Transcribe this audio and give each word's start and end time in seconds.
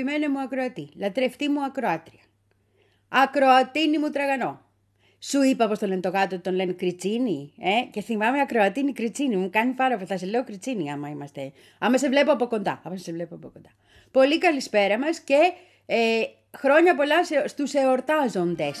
αγαπημένη 0.00 0.32
μου 0.32 0.40
ακροατή, 0.40 0.88
λατρευτή 0.96 1.48
μου 1.48 1.64
ακροάτρια. 1.64 2.20
Ακροατίνη 3.08 3.98
μου 3.98 4.10
τραγανό. 4.10 4.60
Σου 5.18 5.42
είπα 5.42 5.68
πώ 5.68 5.78
το 5.78 5.86
λένε 5.86 6.00
το 6.00 6.08
γάτο, 6.08 6.40
τον 6.40 6.54
λένε 6.54 6.72
κριτσίνι. 6.72 7.52
Ε; 7.58 7.90
Και 7.90 8.00
θυμάμαι 8.00 8.40
ακροατίνη 8.40 8.92
κριτσίνι. 8.92 9.36
Μου 9.36 9.50
κάνει 9.50 9.72
πάρα 9.72 9.94
πολύ. 9.94 10.06
Θα 10.06 10.16
σε 10.16 10.26
λέω 10.26 10.44
κριτσίνι, 10.44 10.92
άμα 10.92 11.08
είμαστε. 11.08 11.52
Άμα 11.78 11.98
σε 11.98 12.08
βλέπω 12.08 12.32
από 12.32 12.46
κοντά. 12.46 12.80
Άμα 12.84 12.96
σε 12.96 13.12
βλέπω 13.12 13.34
από 13.34 13.48
κοντά. 13.48 13.70
Πολύ 14.10 14.38
καλησπέρα 14.38 14.98
μας 14.98 15.20
και 15.20 15.52
ε, 15.86 15.96
χρόνια 16.58 16.94
πολλά 16.94 17.16
στους 17.46 17.74
εορτάζοντες. 17.74 18.78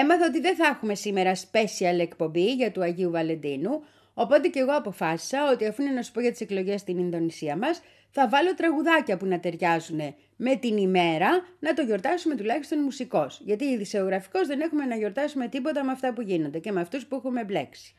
Έμαθα 0.00 0.26
ότι 0.26 0.40
δεν 0.40 0.56
θα 0.56 0.66
έχουμε 0.66 0.94
σήμερα 0.94 1.32
special 1.34 1.98
εκπομπή 1.98 2.52
για 2.52 2.72
του 2.72 2.82
Αγίου 2.82 3.10
Βαλεντίνου, 3.10 3.82
οπότε 4.14 4.48
και 4.48 4.58
εγώ 4.58 4.72
αποφάσισα 4.76 5.50
ότι 5.52 5.66
αφού 5.66 5.82
είναι 5.82 5.90
να 5.90 6.02
σου 6.02 6.12
πω 6.12 6.20
για 6.20 6.30
τις 6.30 6.40
εκλογές 6.40 6.80
στην 6.80 6.98
Ινδονησία 6.98 7.56
μας, 7.56 7.82
θα 8.10 8.28
βάλω 8.28 8.54
τραγουδάκια 8.54 9.16
που 9.16 9.26
να 9.26 9.40
ταιριάζουν 9.40 10.14
με 10.36 10.56
την 10.56 10.76
ημέρα, 10.76 11.28
να 11.58 11.74
το 11.74 11.82
γιορτάσουμε 11.82 12.34
τουλάχιστον 12.34 12.78
μουσικός. 12.78 13.40
Γιατί 13.44 13.64
ειδησεογραφικός 13.64 14.46
δεν 14.46 14.60
έχουμε 14.60 14.84
να 14.84 14.96
γιορτάσουμε 14.96 15.48
τίποτα 15.48 15.84
με 15.84 15.92
αυτά 15.92 16.12
που 16.12 16.20
γίνονται 16.20 16.58
και 16.58 16.72
με 16.72 16.80
αυτούς 16.80 17.06
που 17.06 17.16
έχουμε 17.16 17.44
μπλέξει. 17.44 17.94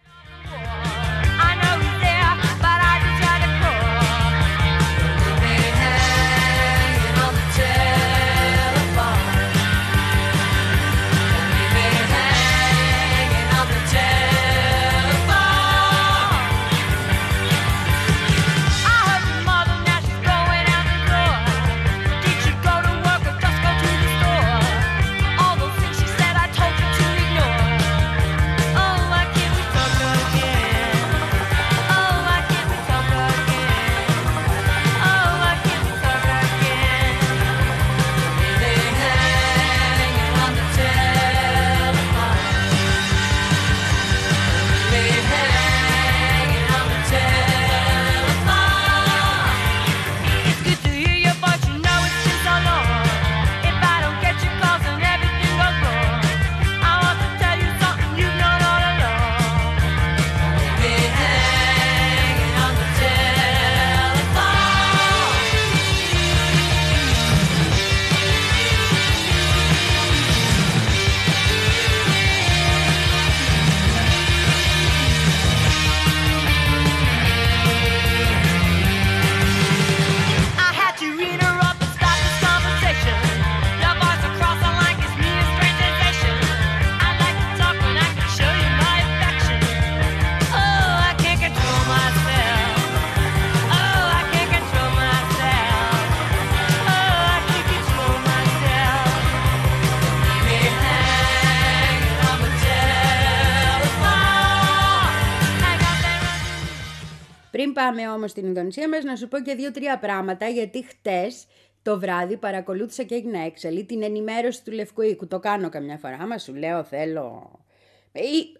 Πάμε 107.89 108.09
όμως 108.09 108.31
στην 108.31 108.45
Ινδονησία 108.45 108.89
μας 108.89 109.03
να 109.03 109.15
σου 109.15 109.27
πω 109.27 109.39
και 109.39 109.55
δύο-τρία 109.55 109.99
πράγματα 109.99 110.47
γιατί 110.47 110.85
χτες 110.85 111.47
το 111.81 111.99
βράδυ 111.99 112.37
παρακολούθησα 112.37 113.03
και 113.03 113.15
έγινα 113.15 113.39
έξαλλη 113.39 113.85
την 113.85 114.03
ενημέρωση 114.03 114.63
του 114.63 114.71
Λευκού 114.71 115.01
Οίκου. 115.01 115.27
Το 115.27 115.39
κάνω 115.39 115.69
καμιά 115.69 115.97
φορά. 115.97 116.17
Άμα 116.21 116.37
σου 116.37 116.55
λέω 116.55 116.83
θέλω... 116.83 117.59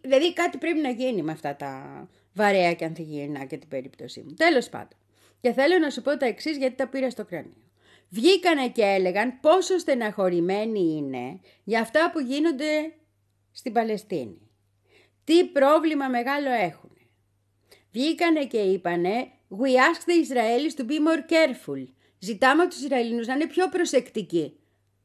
Δηλαδή 0.02 0.34
κάτι 0.34 0.58
πρέπει 0.58 0.80
να 0.80 0.90
γίνει 0.90 1.22
με 1.22 1.32
αυτά 1.32 1.56
τα 1.56 2.08
βαρέα 2.34 2.74
και 2.74 2.86
ανθυγιεινά 2.86 3.46
και 3.46 3.58
την 3.58 3.68
περίπτωσή 3.68 4.22
μου. 4.22 4.34
Τέλος 4.34 4.70
πάντων. 4.70 4.98
Και 5.42 5.52
θέλω 5.52 5.78
να 5.78 5.90
σου 5.90 6.02
πω 6.02 6.18
τα 6.18 6.26
εξής 6.26 6.58
γιατί 6.58 6.76
τα 6.76 6.88
πήρα 6.88 7.10
στο 7.10 7.26
κρανίο. 7.26 7.64
Βγήκανε 8.10 8.70
και 8.70 8.82
έλεγαν 8.82 9.40
πόσο 9.40 9.78
στεναχωρημένοι 9.78 10.96
είναι 10.98 11.40
για 11.64 11.80
αυτά 11.80 12.10
που 12.14 12.20
γίνονται 12.20 12.94
στην 13.52 13.74
Παλαιστίνη. 13.74 14.50
Τι 15.24 15.46
πρόβλημα 15.46 16.08
μεγάλο 16.08 16.50
έχουν 16.50 16.89
βγήκανε 17.92 18.46
και 18.46 18.58
είπανε 18.58 19.32
«We 19.50 19.68
ask 19.68 20.06
the 20.06 20.26
Israelis 20.26 20.82
to 20.82 20.90
be 20.90 20.98
more 21.08 21.32
careful». 21.32 21.88
Ζητάμε 22.20 22.62
από 22.62 22.72
τους 22.72 22.82
Ισραηλινούς 22.82 23.28
να 23.28 23.34
είναι 23.34 23.48
πιο 23.48 23.70
προσεκτικοί. 23.70 24.60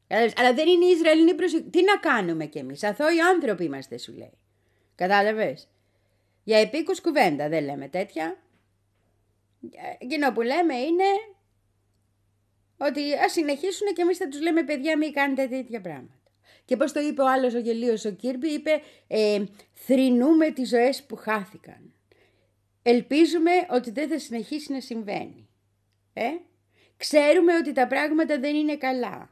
Αλλά 0.07 0.53
δεν 0.53 0.67
είναι 0.67 0.85
οι 0.85 0.89
Ισραηλινοί 0.89 1.33
προσεκτικοί. 1.33 1.77
Τι 1.77 1.83
να 1.83 1.97
κάνουμε 1.97 2.45
κι 2.45 2.57
εμείς, 2.57 2.83
αθώοι 2.83 3.21
άνθρωποι 3.21 3.63
είμαστε 3.63 3.97
σου 3.97 4.13
λέει. 4.13 4.37
Κατάλαβες; 4.95 5.67
Για 6.43 6.57
επίκους 6.57 7.01
κουβέντα 7.01 7.49
δεν 7.49 7.63
λέμε 7.63 7.87
τέτοια. 7.87 8.37
Εκείνο 9.99 10.31
που 10.31 10.41
λέμε 10.41 10.75
είναι 10.75 11.03
ότι 12.77 13.13
ας 13.13 13.31
συνεχίσουν 13.31 13.93
και 13.93 14.01
εμείς 14.01 14.17
θα 14.17 14.27
τους 14.27 14.41
λέμε 14.41 14.63
παιδιά 14.63 14.97
μην 14.97 15.13
κάνετε 15.13 15.47
τέτοια 15.47 15.81
πράγματα. 15.81 16.13
Και 16.65 16.77
πώς 16.77 16.91
το 16.91 16.99
είπε 16.99 17.21
ο 17.21 17.29
άλλος 17.29 17.53
ο 17.53 17.59
γελίος 17.59 18.05
ο 18.05 18.11
Κίρμπι, 18.11 18.47
είπε 18.47 18.81
ε, 19.07 19.43
θρυνούμε 19.73 20.51
τις 20.51 20.69
ζωές 20.69 21.03
που 21.03 21.15
χάθηκαν. 21.15 21.94
Ελπίζουμε 22.87 23.51
ότι 23.69 23.91
δεν 23.91 24.09
θα 24.09 24.19
συνεχίσει 24.19 24.71
να 24.71 24.79
συμβαίνει. 24.79 25.47
Ε; 26.13 26.29
Ξέρουμε 26.97 27.55
ότι 27.55 27.71
τα 27.71 27.87
πράγματα 27.87 28.39
δεν 28.39 28.55
είναι 28.55 28.77
καλά. 28.77 29.29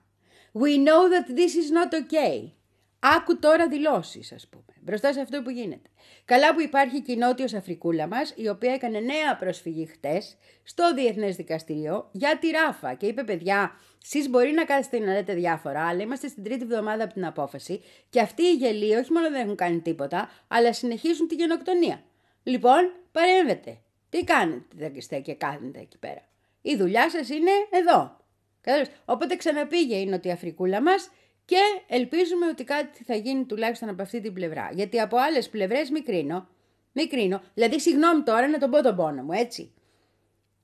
We 0.54 0.78
know 0.88 1.04
that 1.14 1.30
this 1.38 1.54
is 1.62 1.70
not 1.78 1.94
okay. 1.94 2.52
Άκου 3.00 3.40
τώρα 3.40 3.68
δηλώσεις, 3.68 4.32
ας 4.32 4.48
πούμε, 4.48 4.74
μπροστά 4.82 5.14
σε 5.14 5.22
αυτό 5.22 5.42
που 5.42 5.50
γίνεται. 5.50 5.90
Καλά 6.26 6.54
που 6.54 6.62
υπάρχει 6.62 7.02
και 7.02 7.12
η 7.12 7.16
Νότιος 7.16 7.54
Αφρικούλα 7.54 8.08
μας, 8.08 8.34
η 8.36 8.48
οποία 8.48 8.74
έκανε 8.74 9.00
νέα 9.00 9.36
προσφυγή 9.40 9.86
χτες 9.86 10.38
στο 10.64 10.94
Διεθνές 10.94 11.36
Δικαστήριο 11.36 12.10
για 12.12 12.38
τη 12.38 12.50
Ράφα 12.50 12.94
και 12.94 13.06
είπε 13.06 13.24
παιδιά, 13.24 13.80
εσείς 14.04 14.30
μπορεί 14.30 14.52
να 14.52 14.66
κάθεστε 14.66 15.00
να 15.00 15.14
λέτε 15.14 15.34
διάφορα, 15.34 15.88
αλλά 15.88 16.02
είμαστε 16.02 16.28
στην 16.28 16.44
τρίτη 16.44 16.64
εβδομάδα 16.64 17.04
από 17.04 17.14
την 17.14 17.26
απόφαση 17.26 17.82
και 18.10 18.20
αυτοί 18.20 18.44
οι 18.44 18.54
γελοί 18.54 18.96
όχι 18.96 19.12
μόνο 19.12 19.30
δεν 19.30 19.42
έχουν 19.42 19.56
κάνει 19.56 19.80
τίποτα, 19.80 20.30
αλλά 20.48 20.74
συνεχίζουν 20.74 21.28
τη 21.28 21.36
γενοκτονία. 21.36 22.04
Λοιπόν, 22.44 22.92
παρέμβετε. 23.14 23.78
Τι 24.10 24.24
κάνετε 24.24 25.20
και 25.20 25.34
κάθετε 25.34 25.80
εκεί 25.80 25.98
πέρα. 25.98 26.22
Η 26.62 26.76
δουλειά 26.76 27.10
σας 27.10 27.30
είναι 27.30 27.52
εδώ. 27.70 28.18
Οπότε 29.06 29.36
ξαναπήγε 29.36 29.96
η 29.96 30.06
Νοτιοαφρικούλα 30.06 30.82
μας 30.82 31.10
και 31.46 31.58
ελπίζουμε 31.88 32.48
ότι 32.48 32.64
κάτι 32.64 33.04
θα 33.04 33.16
γίνει 33.16 33.46
τουλάχιστον 33.46 33.90
από 33.90 34.02
αυτή 34.02 34.22
την 34.22 34.34
πλευρά. 34.34 34.70
Γιατί 34.74 35.00
από 35.00 35.18
άλλες 35.18 35.50
πλευρές 35.50 35.90
μικρίνω. 35.90 36.48
Μικρίνω. 36.92 37.42
Δηλαδή, 37.54 37.80
συγγνώμη 37.80 38.24
τώρα 38.24 38.48
να 38.48 38.58
τον 38.58 38.70
πω 38.70 38.82
τον 38.82 38.96
πόνο 38.96 39.24
μου, 39.24 39.32
έτσι. 39.32 39.74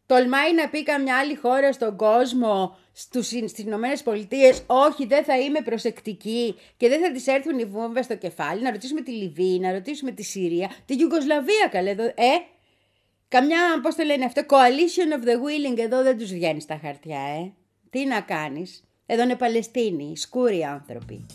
Τολμάει 0.06 0.54
να 0.54 0.70
πει 0.70 0.84
καμιά 0.84 1.18
άλλη 1.18 1.36
χώρα 1.36 1.72
στον 1.72 1.98
κόσμο, 1.98 2.78
στους, 3.00 3.28
στις 3.28 3.58
Ηνωμένες 3.58 4.04
Πολιτείες, 4.04 4.64
όχι 4.66 5.06
δεν 5.06 5.24
θα 5.24 5.40
είμαι 5.40 5.62
προσεκτική 5.62 6.56
και 6.78 6.88
δεν 6.88 7.02
θα 7.02 7.12
τις 7.12 7.28
έρθουν 7.28 7.60
οι 7.60 7.66
βόμβες 7.66 8.06
στο 8.06 8.16
κεφάλι, 8.16 8.62
να 8.62 8.72
ρωτήσουμε 8.72 9.02
τη 9.02 9.12
Λιβύη, 9.12 9.60
να 9.62 9.72
ρωτήσουμε 9.72 10.12
τη 10.12 10.24
Συρία, 10.24 10.72
τη 10.86 10.94
Ιουγκοσλαβία 10.94 11.68
καλέ 11.72 11.90
εδώ, 11.90 12.04
ε, 12.04 12.38
καμιά, 13.28 13.58
πώς 13.82 13.96
το 13.96 14.04
λένε 14.04 14.26
αυτό, 14.26 14.42
coalition 14.48 15.22
of 15.22 15.28
the 15.28 15.34
willing, 15.34 15.78
εδώ 15.78 16.04
δεν 16.04 16.18
τους 16.18 16.32
βγαίνει 16.32 16.62
στα 16.62 16.80
χαρτιά, 16.82 17.20
ε. 17.20 17.52
Τι 17.90 18.06
να 18.06 18.22
κάνεις, 18.22 18.84
εδώ 19.06 19.24
είναι 19.24 19.36
Παλαιστίνοι, 19.36 20.18
σκούροι 20.18 20.64
άνθρωποι. 20.64 21.26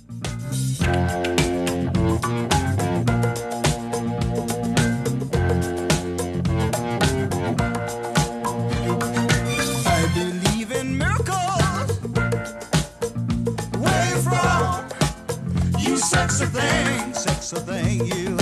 Sex 17.54 17.68
a 17.68 17.72
thing, 17.72 17.98
sex 17.98 18.04
a 18.04 18.04
thing, 18.04 18.06
you. 18.06 18.36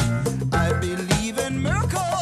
I 0.52 0.68
believe 0.80 1.38
in 1.46 1.54
miracles. 1.62 2.20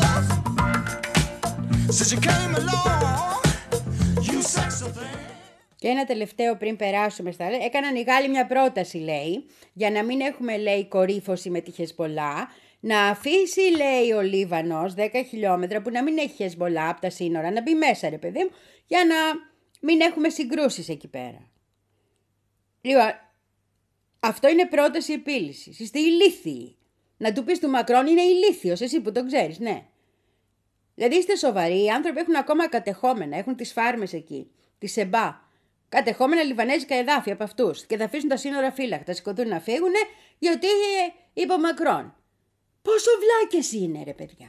Και 5.77 5.89
ένα 5.89 6.05
τελευταίο 6.05 6.57
πριν 6.57 6.77
περάσουμε 6.77 7.31
στα 7.31 7.47
άλλα. 7.47 7.65
Έκαναν 7.65 7.95
οι 7.95 8.03
Γάλλοι 8.03 8.29
μια 8.29 8.47
πρόταση, 8.47 8.99
λέει, 8.99 9.47
για 9.73 9.91
να 9.91 10.05
μην 10.05 10.21
έχουμε, 10.21 10.57
λέει, 10.57 10.89
κορύφωση 10.89 11.51
με 11.51 11.61
τη 11.61 11.71
Χεσμολά, 11.71 12.49
να 12.81 13.03
αφήσει, 13.03 13.61
λέει, 13.61 14.13
ο 14.13 14.21
Λίβανος 14.21 14.95
10 14.97 15.09
χιλιόμετρα 15.29 15.83
που 15.83 15.91
να 15.91 16.03
μην 16.03 16.19
έχει 16.19 16.35
Χεσμολά 16.35 16.89
από 16.89 17.01
τα 17.01 17.11
σύνορα, 17.11 17.51
να 17.51 17.63
μπει 17.63 17.75
μέσα, 17.75 18.09
ρε 18.09 18.19
παιδί 18.19 18.39
μου, 18.39 18.51
για 18.87 19.05
να 19.05 19.15
μην 19.81 20.01
έχουμε 20.01 20.29
συγκρούσεις 20.29 20.89
εκεί 20.89 21.09
πέρα. 21.09 21.51
Λοιπόν, 22.81 23.13
αυτό 24.21 24.49
είναι 24.49 24.67
πρόταση 24.67 25.13
επίλυσης. 25.13 25.79
Είστε 25.79 25.99
ηλίθιοι. 25.99 26.77
Να 27.23 27.33
του 27.33 27.45
πεις 27.45 27.59
του 27.59 27.69
Μακρόν 27.69 28.07
είναι 28.07 28.23
ηλίθιος, 28.23 28.81
εσύ 28.81 29.01
που 29.01 29.13
το 29.13 29.27
ξέρεις, 29.27 29.59
ναι. 29.59 29.87
Δηλαδή 30.95 31.17
είστε 31.17 31.37
σοβαροί, 31.37 31.83
οι 31.83 31.89
άνθρωποι 31.89 32.21
έχουν 32.21 32.37
ακόμα 32.37 32.69
κατεχόμενα, 32.69 33.37
έχουν 33.37 33.57
τις 33.57 33.73
φάρμες 33.73 34.13
εκεί, 34.13 34.51
τη 34.79 34.87
ΣΕΜΠΑ. 34.87 35.49
Κατεχόμενα 35.89 36.43
λιβανέζικα 36.43 36.95
εδάφια 36.95 37.33
από 37.33 37.45
αυτούς 37.45 37.87
και 37.87 37.97
θα 37.97 38.05
αφήσουν 38.05 38.29
τα 38.29 38.37
σύνορα 38.37 38.73
φύλακτα, 38.73 39.13
σηκωθούν 39.13 39.49
να 39.49 39.61
φύγουν 39.61 39.93
γιατί 40.39 40.67
είπε 41.33 41.53
ο 41.53 41.59
Μακρόν. 41.59 42.17
Πόσο 42.83 43.11
βλάκες 43.21 43.73
είναι, 43.73 44.03
ρε 44.05 44.13
παιδιά. 44.13 44.49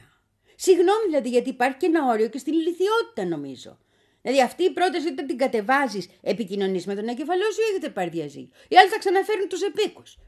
Συγγνώμη 0.54 1.04
δηλαδή, 1.06 1.28
γιατί 1.28 1.48
υπάρχει 1.48 1.76
και 1.76 1.86
ένα 1.86 2.06
όριο 2.06 2.28
και 2.28 2.38
στην 2.38 2.52
ηλικιότητα 2.52 3.24
νομίζω. 3.24 3.78
Δηλαδή 4.22 4.42
αυτή 4.42 4.64
η 4.64 4.70
πρόταση 4.70 5.06
όταν 5.08 5.26
την 5.26 5.38
κατεβάζεις, 5.38 6.08
επικοινωνείς 6.22 6.86
με 6.86 6.94
τον 6.94 7.08
εγκεφαλός 7.08 7.54
σου 7.54 7.60
ή 7.60 7.64
έχετε 7.70 7.88
πάρει 7.88 8.10
διαζύγιο. 8.10 8.50
Οι 8.68 8.76
άλλοι 8.76 8.88
θα 8.88 8.98
ξαναφέρουν 8.98 9.48
τους 9.48 9.62
επίκους. 9.62 10.18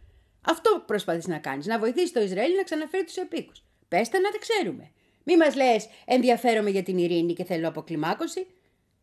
Αυτό 0.46 0.82
προσπαθείς 0.86 1.26
να 1.26 1.38
κάνεις, 1.38 1.66
να 1.66 1.78
βοηθήσεις 1.78 2.12
το 2.12 2.20
Ισραήλ 2.20 2.54
να 2.56 2.62
ξαναφέρει 2.62 3.04
τους 3.04 3.16
επίκους. 3.16 3.62
Πέστε 3.88 4.18
να 4.18 4.30
τα 4.30 4.38
ξέρουμε. 4.38 4.90
Μη 5.24 5.36
μας 5.36 5.54
λες 5.54 5.88
ενδιαφέρομαι 6.04 6.70
για 6.70 6.82
την 6.82 6.98
ειρήνη 6.98 7.32
και 7.32 7.44
θέλω 7.44 7.68
αποκλιμάκωση. 7.68 8.46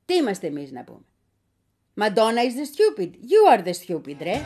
Τι 0.06 0.16
είμαστε 0.16 0.48
εμείς 0.48 0.72
να 0.72 0.84
πούμε. 0.84 1.06
Madonna 1.96 2.42
is 2.48 2.56
the 2.56 2.66
stupid. 2.66 3.10
You 3.10 3.58
are 3.58 3.64
the 3.64 3.74
stupid, 3.74 4.16
ρε. 4.22 4.42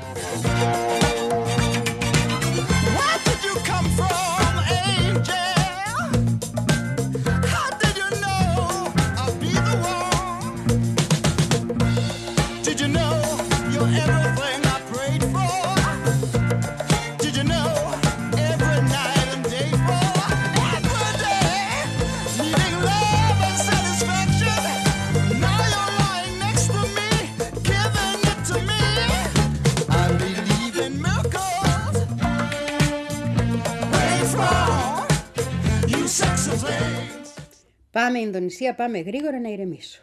Πάμε 37.95 38.19
Ινδονησία, 38.19 38.75
πάμε 38.75 38.99
γρήγορα 38.99 39.41
να 39.41 39.49
ηρεμήσω. 39.49 40.01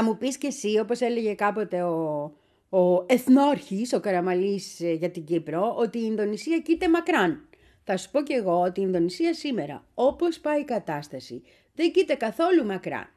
Θα 0.00 0.06
μου 0.08 0.16
πεις 0.16 0.38
και 0.38 0.46
εσύ, 0.46 0.78
όπως 0.78 1.00
έλεγε 1.00 1.34
κάποτε 1.34 1.82
ο, 1.82 2.22
ο 2.68 3.04
εθνόρχης, 3.06 3.92
ο 3.92 4.00
Καραμαλής 4.00 4.80
ε, 4.80 4.92
για 4.92 5.10
την 5.10 5.24
Κύπρο, 5.24 5.74
ότι 5.76 5.98
η 5.98 6.02
Ινδονησία 6.04 6.58
κοίται 6.58 6.88
μακράν. 6.88 7.48
Θα 7.84 7.96
σου 7.96 8.10
πω 8.10 8.22
και 8.22 8.34
εγώ 8.34 8.60
ότι 8.60 8.80
η 8.80 8.84
Ινδονησία 8.86 9.34
σήμερα, 9.34 9.86
όπως 9.94 10.40
πάει 10.40 10.60
η 10.60 10.64
κατάσταση, 10.64 11.42
δεν 11.74 11.92
κοίται 11.92 12.14
καθόλου 12.14 12.64
μακράν. 12.64 13.08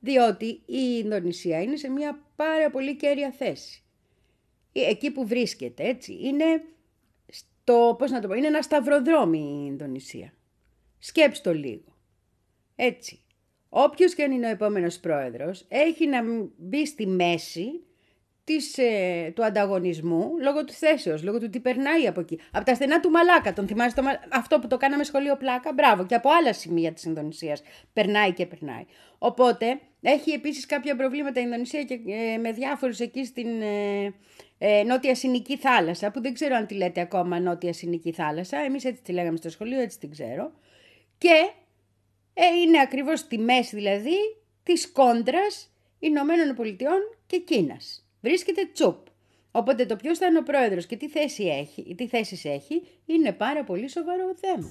Διότι 0.00 0.46
η 0.66 1.00
Ινδονησία 1.04 1.62
είναι 1.62 1.76
σε 1.76 1.88
μια 1.88 2.22
πάρα 2.36 2.70
πολύ 2.70 2.96
κέρια 2.96 3.30
θέση. 3.30 3.82
Ε, 4.72 4.88
εκεί 4.88 5.10
που 5.10 5.26
βρίσκεται, 5.26 5.88
έτσι, 5.88 6.18
είναι, 6.22 6.44
στο, 7.28 7.94
πώς 7.98 8.10
να 8.10 8.20
το 8.20 8.28
πω, 8.28 8.34
είναι 8.34 8.46
ένα 8.46 8.62
σταυροδρόμι 8.62 9.38
η 9.38 9.66
Ινδονησία. 9.66 10.32
Σκέψτε 10.98 11.50
το 11.50 11.56
λίγο. 11.56 11.96
Έτσι. 12.76 13.21
Όποιος 13.74 14.14
και 14.14 14.22
αν 14.22 14.32
είναι 14.32 14.46
ο 14.46 14.50
επόμενος 14.50 14.98
πρόεδρος, 14.98 15.64
έχει 15.68 16.06
να 16.06 16.22
μπει 16.56 16.86
στη 16.86 17.06
μέση 17.06 17.84
της, 18.44 18.78
ε, 18.78 19.32
του 19.34 19.44
ανταγωνισμού 19.44 20.30
λόγω 20.42 20.64
του 20.64 20.72
θέσεως, 20.72 21.22
λόγω 21.22 21.38
του 21.38 21.50
τι 21.50 21.60
περνάει 21.60 22.06
από 22.06 22.20
εκεί. 22.20 22.40
Από 22.52 22.64
τα 22.64 22.74
στενά 22.74 23.00
του 23.00 23.10
Μαλάκα, 23.10 23.52
τον 23.52 23.66
θυμάσαι 23.66 23.96
το, 23.96 24.02
αυτό 24.28 24.58
που 24.58 24.66
το 24.66 24.76
κάναμε 24.76 25.04
σχολείο 25.04 25.36
πλάκα, 25.36 25.72
μπράβο, 25.72 26.06
και 26.06 26.14
από 26.14 26.30
άλλα 26.30 26.52
σημεία 26.52 26.92
της 26.92 27.04
Ινδονησίας 27.04 27.62
περνάει 27.92 28.32
και 28.32 28.46
περνάει. 28.46 28.84
Οπότε 29.18 29.80
έχει 30.00 30.30
επίσης 30.30 30.66
κάποια 30.66 30.96
προβλήματα 30.96 31.40
η 31.40 31.42
Ινδονησία 31.46 31.82
και, 31.82 32.00
ε, 32.06 32.36
με 32.36 32.52
διάφορους 32.52 32.98
εκεί 32.98 33.24
στην 33.24 33.62
ε, 33.62 34.14
ε, 34.58 34.82
Νότια 34.82 35.14
Συνική 35.14 35.56
Θάλασσα, 35.56 36.10
που 36.10 36.20
δεν 36.20 36.34
ξέρω 36.34 36.54
αν 36.54 36.66
τη 36.66 36.74
λέτε 36.74 37.00
ακόμα 37.00 37.40
Νότια 37.40 37.72
Συνική 37.72 38.12
Θάλασσα, 38.12 38.58
εμείς 38.58 38.84
έτσι 38.84 39.02
τη 39.02 39.12
λέγαμε 39.12 39.36
στο 39.36 39.48
σχολείο, 39.48 39.80
έτσι 39.80 39.98
την 39.98 40.10
ξέρω. 40.10 40.52
Και 41.18 41.50
ε, 42.34 42.46
είναι 42.46 42.80
ακριβώς 42.80 43.18
στη 43.18 43.38
μέση 43.38 43.76
δηλαδή 43.76 44.16
της 44.62 44.92
κόντρας 44.92 45.72
Ηνωμένων 45.98 46.54
Πολιτειών 46.54 46.98
και 47.26 47.38
Κίνας. 47.38 48.06
Βρίσκεται 48.20 48.70
τσουπ. 48.72 49.06
Οπότε 49.50 49.86
το 49.86 49.96
ποιος 49.96 50.18
θα 50.18 50.26
είναι 50.26 50.38
ο 50.38 50.42
πρόεδρος 50.42 50.86
και 50.86 50.96
τι 50.96 51.08
θέση 51.08 51.44
έχει, 51.44 51.94
τι 51.94 52.06
θέσεις 52.06 52.44
έχει, 52.44 52.82
είναι 53.06 53.32
πάρα 53.32 53.64
πολύ 53.64 53.88
σοβαρό 53.88 54.34
θέμα. 54.40 54.70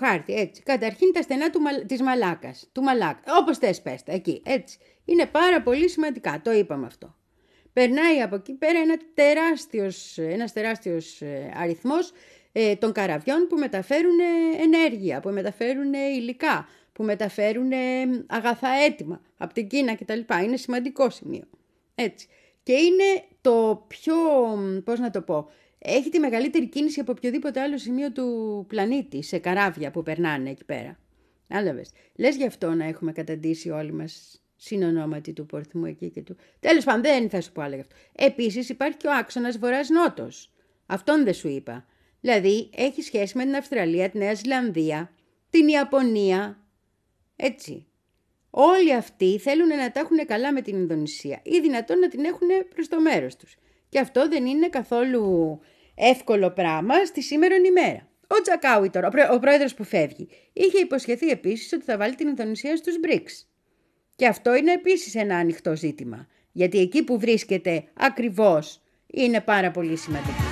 Χάρτη, 0.00 0.34
έτσι. 0.34 0.62
Καταρχήν 0.62 1.12
τα 1.12 1.22
στενά 1.22 1.50
του, 1.50 1.60
της 1.86 2.02
μαλάκας, 2.02 2.68
του 2.72 2.82
μαλάκα. 2.82 3.36
Όπως 3.40 3.58
θες 3.58 3.82
πες 3.82 4.02
τα, 4.02 4.12
εκεί, 4.12 4.42
έτσι. 4.44 4.78
Είναι 5.04 5.26
πάρα 5.26 5.62
πολύ 5.62 5.88
σημαντικά, 5.88 6.40
το 6.44 6.52
είπαμε 6.52 6.86
αυτό. 6.86 7.14
Περνάει 7.72 8.20
από 8.20 8.34
εκεί 8.34 8.52
πέρα 8.52 8.78
ένα 8.78 8.96
τεράστιος, 9.14 10.18
ένας 10.18 10.52
τεράστιος 10.52 11.20
ε, 11.20 11.52
αριθμός 11.56 12.12
ε, 12.52 12.76
των 12.76 12.92
καραβιών 12.92 13.46
που 13.48 13.56
μεταφέρουν 13.56 14.18
ενέργεια, 14.60 15.20
που 15.20 15.30
μεταφέρουν 15.30 15.92
υλικά, 15.92 16.68
που 16.92 17.02
μεταφέρουν 17.02 17.70
αγαθά 18.26 18.68
έτοιμα 18.68 19.20
από 19.36 19.54
την 19.54 19.68
Κίνα 19.68 19.94
κτλ. 19.94 20.20
Είναι 20.44 20.56
σημαντικό 20.56 21.10
σημείο. 21.10 21.44
Έτσι. 21.94 22.26
Και 22.62 22.72
είναι 22.72 23.24
το 23.40 23.84
πιο, 23.88 24.14
πώς 24.84 24.98
να 24.98 25.10
το 25.10 25.20
πω, 25.22 25.50
έχει 25.82 26.08
τη 26.08 26.18
μεγαλύτερη 26.18 26.68
κίνηση 26.68 27.00
από 27.00 27.12
οποιοδήποτε 27.12 27.60
άλλο 27.60 27.78
σημείο 27.78 28.12
του 28.12 28.64
πλανήτη 28.68 29.22
σε 29.22 29.38
καράβια 29.38 29.90
που 29.90 30.02
περνάνε 30.02 30.50
εκεί 30.50 30.64
πέρα. 30.64 30.98
Άλαβες. 31.48 31.90
Λες 32.16 32.36
γι' 32.36 32.46
αυτό 32.46 32.70
να 32.70 32.84
έχουμε 32.84 33.12
καταντήσει 33.12 33.70
όλοι 33.70 33.92
μας 33.92 34.42
συνονόματι 34.56 35.32
του 35.32 35.46
πορθμού 35.46 35.84
εκεί 35.84 36.10
και 36.10 36.22
του. 36.22 36.36
Τέλος 36.60 36.84
πάντων 36.84 37.02
δεν 37.02 37.30
θα 37.30 37.40
σου 37.40 37.52
πω 37.52 37.62
άλλο 37.62 37.74
γι' 37.74 37.80
αυτό. 37.80 37.96
Επίσης 38.12 38.68
υπάρχει 38.68 38.96
και 38.96 39.06
ο 39.06 39.12
άξονας 39.12 39.58
βορράς-νότος. 39.58 40.52
Αυτόν 40.86 41.24
δεν 41.24 41.34
σου 41.34 41.48
είπα. 41.48 41.84
Δηλαδή 42.20 42.70
έχει 42.76 43.02
σχέση 43.02 43.36
με 43.36 43.44
την 43.44 43.56
Αυστραλία, 43.56 44.10
τη 44.10 44.18
Νέα 44.18 44.34
Ζηλανδία, 44.34 45.12
την 45.50 45.68
Ιαπωνία. 45.68 46.64
Έτσι. 47.36 47.86
Όλοι 48.50 48.94
αυτοί 48.94 49.38
θέλουν 49.38 49.68
να 49.68 49.90
τα 49.90 50.00
έχουν 50.00 50.26
καλά 50.26 50.52
με 50.52 50.60
την 50.62 50.76
Ινδονησία 50.76 51.40
ή 51.42 51.60
δυνατόν 51.60 51.98
να 51.98 52.08
την 52.08 52.24
έχουν 52.24 52.48
προς 52.74 52.88
το 52.88 53.00
μέρος 53.00 53.36
τους. 53.36 53.56
Και 53.90 53.98
αυτό 53.98 54.28
δεν 54.28 54.46
είναι 54.46 54.68
καθόλου 54.68 55.60
εύκολο 55.94 56.50
πράγμα 56.50 57.04
στη 57.04 57.22
σήμερα 57.22 57.54
ημέρα. 57.56 58.08
Ο 58.26 58.42
Τζακάουι 58.42 58.90
τώρα, 58.90 59.08
ο 59.32 59.38
πρόεδρος 59.38 59.74
που 59.74 59.84
φεύγει, 59.84 60.28
είχε 60.52 60.78
υποσχεθεί 60.78 61.28
επίσης 61.28 61.72
ότι 61.72 61.84
θα 61.84 61.96
βάλει 61.96 62.14
την 62.14 62.28
Ινδονησία 62.28 62.76
στους 62.76 62.94
BRICS. 63.04 63.46
Και 64.16 64.26
αυτό 64.26 64.54
είναι 64.54 64.72
επίσης 64.72 65.14
ένα 65.14 65.36
ανοιχτό 65.36 65.76
ζήτημα, 65.76 66.26
γιατί 66.52 66.78
εκεί 66.78 67.04
που 67.04 67.18
βρίσκεται 67.18 67.84
ακριβώς 67.94 68.82
είναι 69.06 69.40
πάρα 69.40 69.70
πολύ 69.70 69.96
σημαντικό. 69.96 70.49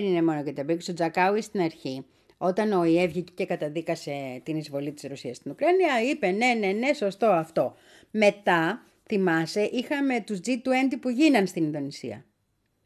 Δεν 0.00 0.08
είναι 0.08 0.22
μόνο 0.22 0.42
και 0.42 0.52
τα 0.52 0.64
μπήκε. 0.64 0.90
Ο 0.90 0.94
Τζακάουι 0.94 1.40
στην 1.40 1.60
αρχή, 1.60 2.06
όταν 2.36 2.72
ο 2.72 2.84
ΙΕ 2.84 3.06
βγήκε 3.06 3.32
και 3.34 3.46
καταδίκασε 3.46 4.40
την 4.42 4.56
εισβολή 4.56 4.92
της 4.92 5.08
Ρωσίας 5.08 5.36
στην 5.36 5.50
Ουκρανία, 5.50 6.02
είπε 6.10 6.30
ναι, 6.30 6.54
ναι, 6.58 6.66
ναι, 6.66 6.92
σωστό 6.92 7.26
αυτό. 7.26 7.76
Μετά, 8.10 8.86
θυμάσαι, 9.06 9.62
είχαμε 9.72 10.20
τους 10.20 10.38
G20 10.46 10.98
που 11.00 11.08
γίναν 11.08 11.46
στην 11.46 11.64
Ινδονησία. 11.64 12.24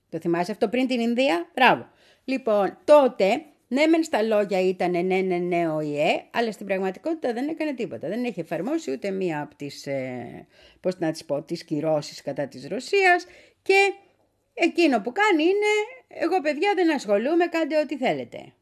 Το 0.09 0.19
θυμάσαι 0.19 0.53
αυτό 0.53 0.69
πριν 0.69 0.87
την 0.87 1.01
Ινδία, 1.01 1.51
μπράβο. 1.55 1.89
Λοιπόν, 2.25 2.79
τότε 2.85 3.43
ναι, 3.69 3.87
μεν 3.87 4.05
στα 4.05 4.23
λόγια 4.23 4.61
ήταν 4.61 4.91
ναι, 4.91 5.21
ναι, 5.21 5.37
ναι 5.37 5.69
ο 5.69 5.81
ΙΕ, 5.81 6.25
αλλά 6.31 6.53
στην 6.53 6.67
πραγματικότητα 6.67 7.33
δεν 7.33 7.49
έκανε 7.49 7.75
τίποτα. 7.75 8.09
Δεν 8.09 8.25
έχει 8.25 8.41
εφαρμόσει 8.41 8.93
ούτε 8.93 9.11
μία 9.11 9.41
από 9.43 9.55
τις, 9.55 9.87
ε, 9.87 10.47
πώς 10.81 10.99
να 10.99 11.11
τις 11.11 11.25
πω, 11.25 11.43
τις 11.43 11.65
κυρώσεις 11.65 12.23
κατά 12.23 12.47
της 12.47 12.69
Ρωσίας 12.69 13.27
και 13.63 13.93
Εκείνο 14.55 15.01
που 15.01 15.13
κάνει 15.13 15.43
είναι 15.43 15.73
εγώ 16.09 16.41
παιδιά 16.41 16.73
δεν 16.75 16.95
ασχολούμαι, 16.95 17.47
κάντε 17.47 17.79
ό,τι 17.79 17.97
θέλετε. 17.97 18.53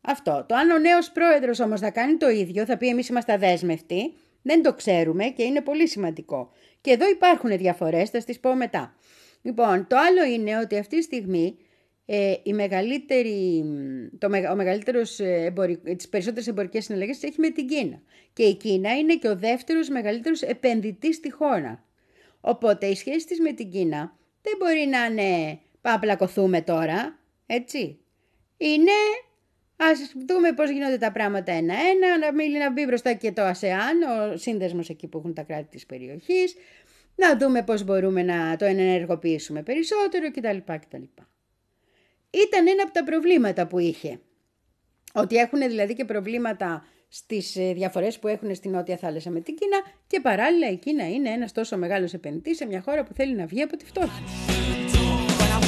Αυτό. 0.00 0.44
Το 0.48 0.54
αν 0.54 0.70
ο 0.70 0.78
νέος 0.78 1.10
πρόεδρος 1.10 1.60
όμως 1.60 1.80
θα 1.80 1.90
κάνει 1.90 2.16
το 2.16 2.28
ίδιο, 2.28 2.64
θα 2.64 2.76
πει 2.76 2.88
εμείς 2.88 3.08
είμαστε 3.08 3.32
αδέσμευτοι, 3.32 4.14
δεν 4.42 4.62
το 4.62 4.74
ξέρουμε 4.74 5.24
και 5.24 5.42
είναι 5.42 5.60
πολύ 5.60 5.88
σημαντικό. 5.88 6.52
Και 6.80 6.90
εδώ 6.90 7.08
υπάρχουν 7.08 7.56
διαφορές, 7.56 8.10
θα 8.10 8.20
στις 8.20 8.40
πω 8.40 8.54
μετά. 8.54 8.94
Λοιπόν, 9.42 9.86
το 9.86 9.96
άλλο 9.96 10.24
είναι 10.24 10.58
ότι 10.58 10.78
αυτή 10.78 10.96
τη 10.96 11.02
στιγμή 11.02 11.56
ε, 12.06 12.34
η 12.42 12.52
μεγαλύτερη, 12.52 13.64
το, 14.18 14.28
ο 14.50 14.54
μεγαλύτερος 14.54 15.20
ε, 15.20 15.44
εμπορικ, 15.44 15.96
τις 15.96 16.08
περισσότερες 16.08 16.46
εμπορικές 16.46 16.84
συναλλαγές 16.84 17.22
έχει 17.22 17.40
με 17.40 17.50
την 17.50 17.66
Κίνα. 17.66 18.02
Και 18.32 18.42
η 18.42 18.54
Κίνα 18.54 18.96
είναι 18.96 19.14
και 19.16 19.28
ο 19.28 19.36
δεύτερος 19.36 19.88
μεγαλύτερος 19.88 20.42
επενδυτής 20.42 21.16
στη 21.16 21.30
χώρα. 21.32 21.84
Οπότε 22.40 22.86
η 22.86 22.94
σχέση 22.94 23.26
της 23.26 23.40
με 23.40 23.52
την 23.52 23.70
Κίνα 23.70 24.16
δεν 24.42 24.52
μπορεί 24.58 24.86
να 24.86 25.04
είναι 25.04 25.58
πάμε 25.80 26.60
τώρα, 26.60 27.18
έτσι. 27.46 27.98
Είναι 28.56 28.92
ας 29.76 30.12
δούμε 30.26 30.52
πώς 30.52 30.70
γίνονται 30.70 30.98
τα 30.98 31.12
πράγματα 31.12 31.52
ένα-ένα, 31.52 32.18
να, 32.18 32.32
μην, 32.32 32.52
να 32.52 32.72
μπει 32.72 32.84
μπροστά 32.84 33.12
και 33.12 33.32
το 33.32 33.42
ΑΣΕΑΝ, 33.42 34.02
ο 34.02 34.36
σύνδεσμος 34.36 34.88
εκεί 34.88 35.06
που 35.06 35.18
έχουν 35.18 35.34
τα 35.34 35.42
κράτη 35.42 35.68
της 35.70 35.86
περιοχής, 35.86 36.54
να 37.14 37.36
δούμε 37.36 37.62
πώς 37.62 37.84
μπορούμε 37.84 38.22
να 38.22 38.56
το 38.56 38.64
ενεργοποιήσουμε 38.64 39.62
περισσότερο 39.62 40.30
κτλ. 40.30 40.56
κτλ. 40.56 41.02
Ήταν 42.30 42.66
ένα 42.66 42.82
από 42.82 42.92
τα 42.92 43.04
προβλήματα 43.04 43.66
που 43.66 43.78
είχε. 43.78 44.20
Ότι 45.14 45.36
έχουν 45.36 45.60
δηλαδή 45.60 45.94
και 45.94 46.04
προβλήματα 46.04 46.84
στις 47.08 47.56
ε, 47.56 47.72
διαφορές 47.72 48.18
που 48.18 48.28
έχουν 48.28 48.54
στην 48.54 48.70
Νότια 48.70 48.96
Θάλασσα 48.96 49.30
με 49.30 49.40
την 49.40 49.54
Κίνα 49.54 49.76
και 50.06 50.20
παράλληλα 50.20 50.70
η 50.70 50.76
Κίνα 50.76 51.08
είναι 51.08 51.30
ένας 51.30 51.52
τόσο 51.52 51.76
μεγάλος 51.76 52.12
επενδυτής 52.12 52.56
σε 52.56 52.66
μια 52.66 52.80
χώρα 52.80 53.04
που 53.04 53.14
θέλει 53.14 53.34
να 53.34 53.46
βγει 53.46 53.62
από 53.62 53.76
τη 53.76 53.84
φτώχεια. 53.84 54.59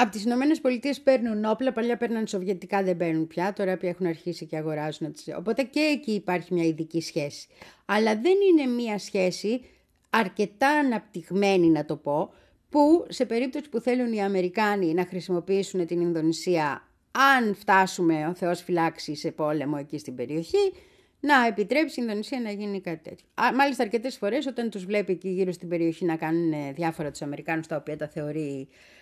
Από 0.00 0.10
τις 0.10 0.24
Ηνωμένες 0.24 0.60
Πολιτείες 0.60 1.00
παίρνουν 1.00 1.44
όπλα, 1.44 1.72
παλιά 1.72 1.96
παίρναν 1.96 2.26
σοβιετικά, 2.26 2.82
δεν 2.82 2.96
παίρνουν 2.96 3.26
πια, 3.26 3.52
τώρα 3.52 3.76
πια 3.76 3.88
έχουν 3.88 4.06
αρχίσει 4.06 4.46
και 4.46 4.56
αγοράζουν. 4.56 5.14
Οπότε 5.36 5.62
και 5.62 5.80
εκεί 5.80 6.12
υπάρχει 6.12 6.54
μια 6.54 6.64
ειδική 6.64 7.00
σχέση. 7.00 7.48
Αλλά 7.84 8.16
δεν 8.16 8.34
είναι 8.50 8.72
μια 8.72 8.98
σχέση 8.98 9.60
αρκετά 10.10 10.68
αναπτυγμένη 10.68 11.68
να 11.68 11.84
το 11.84 11.96
πω, 11.96 12.32
που 12.68 13.06
σε 13.08 13.24
περίπτωση 13.24 13.68
που 13.68 13.80
θέλουν 13.80 14.12
οι 14.12 14.22
Αμερικάνοι 14.22 14.94
να 14.94 15.06
χρησιμοποιήσουν 15.06 15.86
την 15.86 16.00
Ινδονησία, 16.00 16.88
αν 17.36 17.54
φτάσουμε 17.54 18.26
ο 18.26 18.34
Θεός 18.34 18.62
φυλάξει 18.62 19.16
σε 19.16 19.30
πόλεμο 19.30 19.76
εκεί 19.78 19.98
στην 19.98 20.14
περιοχή, 20.14 20.72
να 21.20 21.46
επιτρέψει 21.46 22.00
η 22.00 22.02
Ινδονησία 22.06 22.40
να 22.40 22.50
γίνει 22.50 22.80
κάτι 22.80 23.08
τέτοιο. 23.08 23.26
Μάλιστα 23.54 23.82
αρκετές 23.82 24.16
φορές 24.16 24.46
όταν 24.46 24.70
τους 24.70 24.84
βλέπει 24.84 25.12
εκεί 25.12 25.28
γύρω 25.28 25.52
στην 25.52 25.68
περιοχή 25.68 26.04
να 26.04 26.16
κάνουν 26.16 26.74
διάφορα 26.74 27.10
τους 27.10 27.22
Αμερικάνους 27.22 27.66
τα 27.66 27.76
οποία 27.76 27.96
τα 27.96 28.08
θεωρεί 28.08 28.68
ε, 28.70 28.97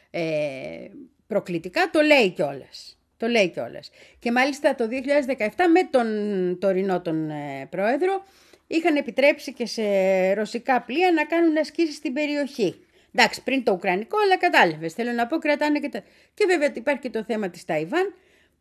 προκλητικά, 1.27 1.91
το 1.93 2.01
λέει 2.01 2.31
κιόλας. 2.31 2.99
Το 3.17 3.27
λέει 3.27 3.49
κιόλας. 3.49 3.91
Και 4.19 4.33
μάλιστα 4.33 4.75
το 4.75 4.89
2017 4.89 5.69
με 5.73 5.89
τον 5.91 6.09
τωρινό 6.61 7.01
τον 7.01 7.31
ε, 7.31 7.67
πρόεδρο 7.71 8.25
είχαν 8.67 8.97
επιτρέψει 8.97 9.53
και 9.53 9.67
σε 9.67 9.83
ρωσικά 10.35 10.83
πλοία 10.83 11.13
να 11.13 11.25
κάνουν 11.25 11.57
ασκήσεις 11.57 11.97
στην 11.97 12.13
περιοχή. 12.13 12.81
Εντάξει, 13.15 13.43
πριν 13.43 13.65
το 13.65 13.73
Ουκρανικό, 13.73 14.19
αλλά 14.25 14.39
κατάλαβες. 14.39 14.93
Θέλω 14.93 15.13
να 15.13 15.27
πω, 15.27 15.39
κρατάνε 15.39 15.79
και 15.79 15.89
τα. 15.89 16.03
Και 16.35 16.45
βέβαια 16.47 16.73
υπάρχει 16.75 17.01
και 17.01 17.11
το 17.11 17.25
θέμα 17.25 17.49
της 17.51 17.65
Ταϊβάν, 17.65 18.15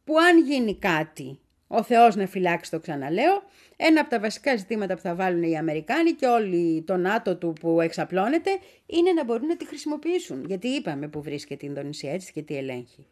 που 0.04 0.18
αν 0.20 0.46
γίνει 0.46 0.78
κάτι, 0.78 1.40
ο 1.68 1.84
Θεός 1.84 2.16
να 2.16 2.28
φυλάξει 2.28 2.72
το 2.72 2.80
ξαναλέω, 2.80 3.44
ένα 3.76 4.02
από 4.02 4.10
τα 4.10 4.20
βασικά 4.20 4.56
ζητήματα 4.56 4.96
που 4.96 5.02
θα 5.02 5.16
βάλουν 5.16 5.44
οι 5.44 5.58
Αμερικάνοι 5.58 6.12
και 6.12 6.26
όλοι 6.26 6.84
το 6.88 6.98
ΝΑΤΟ 6.98 7.36
του 7.36 7.54
που 7.60 7.82
εξαπλώνεται 7.82 8.50
είναι 8.86 9.12
να 9.12 9.24
μπορούν 9.24 9.48
να 9.48 9.58
τη 9.58 9.66
χρησιμοποιήσουν. 9.68 10.46
Γιατί 10.48 10.68
είπαμε 10.68 11.08
που 11.08 11.22
βρίσκεται 11.22 11.66
η 11.66 11.70
Ινδονησία 11.72 12.14
έτσι 12.14 12.32
και 12.32 12.42
τι 12.42 12.58
ελέγχει. 12.58 13.06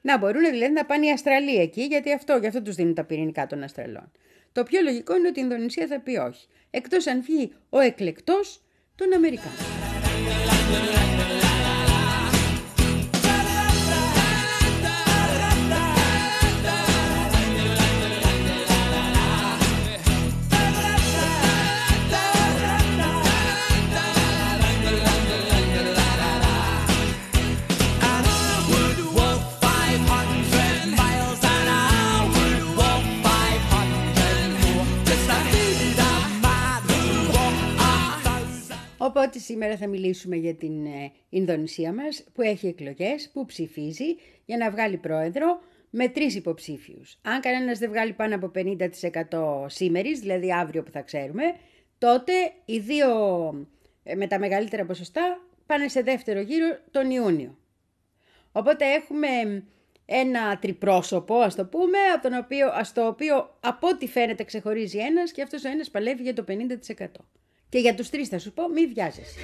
Να 0.00 0.18
μπορούν 0.18 0.50
δηλαδή 0.50 0.72
να 0.72 0.84
πάνε 0.84 1.06
οι 1.06 1.10
Αστραλοί 1.10 1.56
εκεί, 1.56 1.82
γιατί 1.82 2.12
αυτό, 2.12 2.36
γι' 2.36 2.46
αυτό 2.46 2.62
τους 2.62 2.74
δίνουν 2.74 2.94
τα 2.94 3.04
πυρηνικά 3.04 3.46
των 3.46 3.62
Αστραλών. 3.62 4.12
Το 4.52 4.62
πιο 4.62 4.80
λογικό 4.82 5.16
είναι 5.16 5.28
ότι 5.28 5.40
η 5.40 5.42
Ινδονησία 5.44 5.86
θα 5.86 6.00
πει 6.00 6.16
όχι. 6.16 6.46
Εκτός 6.70 7.06
αν 7.06 7.22
βγει 7.22 7.52
ο 7.68 7.78
εκλεκτός 7.78 8.62
των 8.94 9.12
Αμερικάνων. 9.14 9.56
Οπότε 39.08 39.38
σήμερα 39.38 39.76
θα 39.76 39.86
μιλήσουμε 39.86 40.36
για 40.36 40.54
την 40.54 40.86
ε, 40.86 41.12
Ινδονησία 41.28 41.92
μας 41.92 42.24
που 42.32 42.42
έχει 42.42 42.66
εκλογές, 42.66 43.30
που 43.32 43.44
ψηφίζει 43.44 44.16
για 44.44 44.56
να 44.56 44.70
βγάλει 44.70 44.96
πρόεδρο 44.96 45.60
με 45.90 46.08
τρεις 46.08 46.34
υποψήφιους. 46.34 47.18
Αν 47.22 47.40
κανένας 47.40 47.78
δεν 47.78 47.90
βγάλει 47.90 48.12
πάνω 48.12 48.34
από 48.34 48.50
50% 48.54 49.66
σήμερης, 49.66 50.20
δηλαδή 50.20 50.52
αύριο 50.52 50.82
που 50.82 50.90
θα 50.90 51.02
ξέρουμε, 51.02 51.42
τότε 51.98 52.32
οι 52.64 52.78
δύο 52.78 53.08
ε, 54.02 54.14
με 54.14 54.26
τα 54.26 54.38
μεγαλύτερα 54.38 54.84
ποσοστά 54.84 55.40
πάνε 55.66 55.88
σε 55.88 56.00
δεύτερο 56.00 56.40
γύρο 56.40 56.78
τον 56.90 57.10
Ιούνιο. 57.10 57.58
Οπότε 58.52 58.84
έχουμε 58.84 59.28
ένα 60.04 60.58
τριπρόσωπο, 60.58 61.38
ας 61.38 61.54
το 61.54 61.64
πούμε, 61.64 61.98
από 62.14 62.22
τον 62.22 62.38
οποίο, 62.38 62.68
ας 62.72 62.92
το 62.92 63.06
οποίο 63.06 63.56
από 63.60 63.88
ό,τι 63.88 64.08
φαίνεται 64.08 64.44
ξεχωρίζει 64.44 64.98
ένας 64.98 65.32
και 65.32 65.42
αυτός 65.42 65.64
ο 65.64 65.68
ένας 65.68 65.90
παλεύει 65.90 66.22
για 66.22 66.34
το 66.34 66.44
50%. 66.48 67.06
Και 67.68 67.78
για 67.78 67.94
τους 67.94 68.10
τρεις 68.10 68.28
θα 68.28 68.38
σου 68.38 68.52
πω, 68.52 68.68
μη 68.68 68.86
βιάζεσαι. 68.86 69.38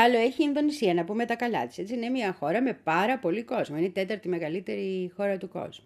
Άλλο 0.00 0.18
έχει 0.18 0.42
η 0.42 0.44
Ινδονησία, 0.48 0.94
να 0.94 1.04
πούμε 1.04 1.24
τα 1.24 1.36
καλά 1.36 1.66
της. 1.66 1.78
Έτσι, 1.78 1.94
είναι 1.94 2.08
μια 2.08 2.32
χώρα 2.32 2.62
με 2.62 2.72
πάρα 2.72 3.18
πολύ 3.18 3.42
κόσμο. 3.42 3.76
Είναι 3.76 3.86
η 3.86 3.90
τέταρτη 3.90 4.28
μεγαλύτερη 4.28 5.12
χώρα 5.16 5.36
του 5.36 5.48
κόσμου. 5.48 5.84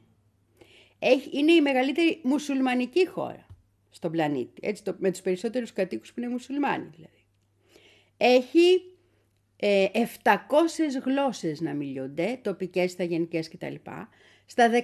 Έχει, 0.99 1.39
είναι 1.39 1.53
η 1.53 1.61
μεγαλύτερη 1.61 2.21
μουσουλμανική 2.23 3.07
χώρα 3.07 3.47
στον 3.91 4.11
πλανήτη. 4.11 4.61
Έτσι, 4.61 4.85
το, 4.85 4.95
με 4.99 5.11
τους 5.11 5.21
περισσότερους 5.21 5.73
κατοίκους 5.73 6.13
που 6.13 6.21
είναι 6.21 6.29
μουσουλμάνοι 6.29 6.91
δηλαδή. 6.95 7.25
Έχει 8.17 8.95
ε, 9.57 9.87
700 10.23 10.31
γλώσσες 11.05 11.61
να 11.61 11.75
μιλούνται, 11.75 12.39
τοπικές, 12.43 12.93
ηθαγενικές 12.93 13.49
κτλ. 13.49 13.75
Στα 14.47 14.71
17.000 14.71 14.81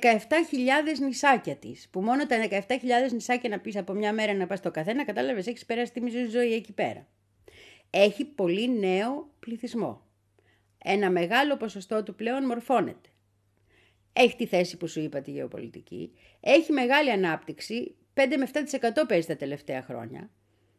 νησάκια 1.00 1.56
της, 1.56 1.88
που 1.90 2.00
μόνο 2.00 2.26
τα 2.26 2.36
17.000 2.50 3.12
νησάκια 3.12 3.48
να 3.48 3.58
πεις 3.58 3.76
από 3.76 3.92
μια 3.92 4.12
μέρα 4.12 4.34
να 4.34 4.46
πας 4.46 4.58
στο 4.58 4.70
καθένα, 4.70 5.04
κατάλαβες, 5.04 5.46
έχεις 5.46 5.66
περάσει 5.66 5.92
τη 5.92 6.00
μισή 6.00 6.26
ζωή 6.26 6.52
εκεί 6.52 6.72
πέρα 6.72 7.06
έχει 7.90 8.24
πολύ 8.24 8.79
νέο 8.79 9.31
πληθυσμό. 9.40 10.03
Ένα 10.85 11.11
μεγάλο 11.11 11.57
ποσοστό 11.57 12.03
του 12.03 12.14
πλέον 12.14 12.44
μορφώνεται. 12.46 13.09
Έχει 14.12 14.37
τη 14.37 14.46
θέση 14.46 14.76
που 14.76 14.87
σου 14.87 15.00
είπα 15.00 15.20
τη 15.20 15.31
γεωπολιτική. 15.31 16.12
Έχει 16.40 16.72
μεγάλη 16.72 17.11
ανάπτυξη, 17.11 17.94
5 18.14 18.37
με 18.38 18.48
7% 18.53 18.59
παίζει 19.09 19.26
τα 19.26 19.37
τελευταία 19.37 19.83
χρόνια. 19.83 20.31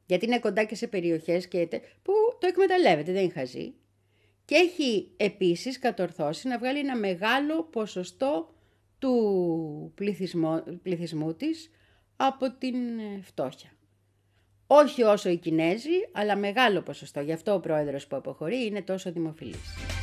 Γιατί 0.05 0.25
είναι 0.25 0.39
κοντά 0.39 0.63
και 0.63 0.75
σε 0.75 0.87
περιοχές 0.87 1.47
και 1.47 1.67
που 2.01 2.13
το 2.39 2.47
εκμεταλλεύεται, 2.47 3.11
δεν 3.11 3.31
χαζεί. 3.31 3.73
Και 4.45 4.55
έχει 4.55 5.11
επίσης 5.17 5.79
κατορθώσει 5.79 6.47
να 6.47 6.57
βγάλει 6.57 6.79
ένα 6.79 6.95
μεγάλο 6.95 7.63
ποσοστό 7.63 8.53
του 8.99 9.91
πληθυσμού, 9.95 10.63
πληθυσμού 10.81 11.35
της 11.35 11.71
από 12.15 12.51
την 12.51 12.75
φτώχεια. 13.21 13.69
Όχι 14.73 15.03
όσο 15.03 15.29
οι 15.29 15.37
Κινέζοι, 15.37 15.89
αλλά 16.11 16.35
μεγάλο 16.35 16.81
ποσοστό. 16.81 17.19
Γι' 17.19 17.33
αυτό 17.33 17.53
ο 17.53 17.59
πρόεδρος 17.59 18.07
που 18.07 18.15
αποχωρεί 18.15 18.65
είναι 18.65 18.81
τόσο 18.81 19.11
δημοφιλής. 19.11 20.00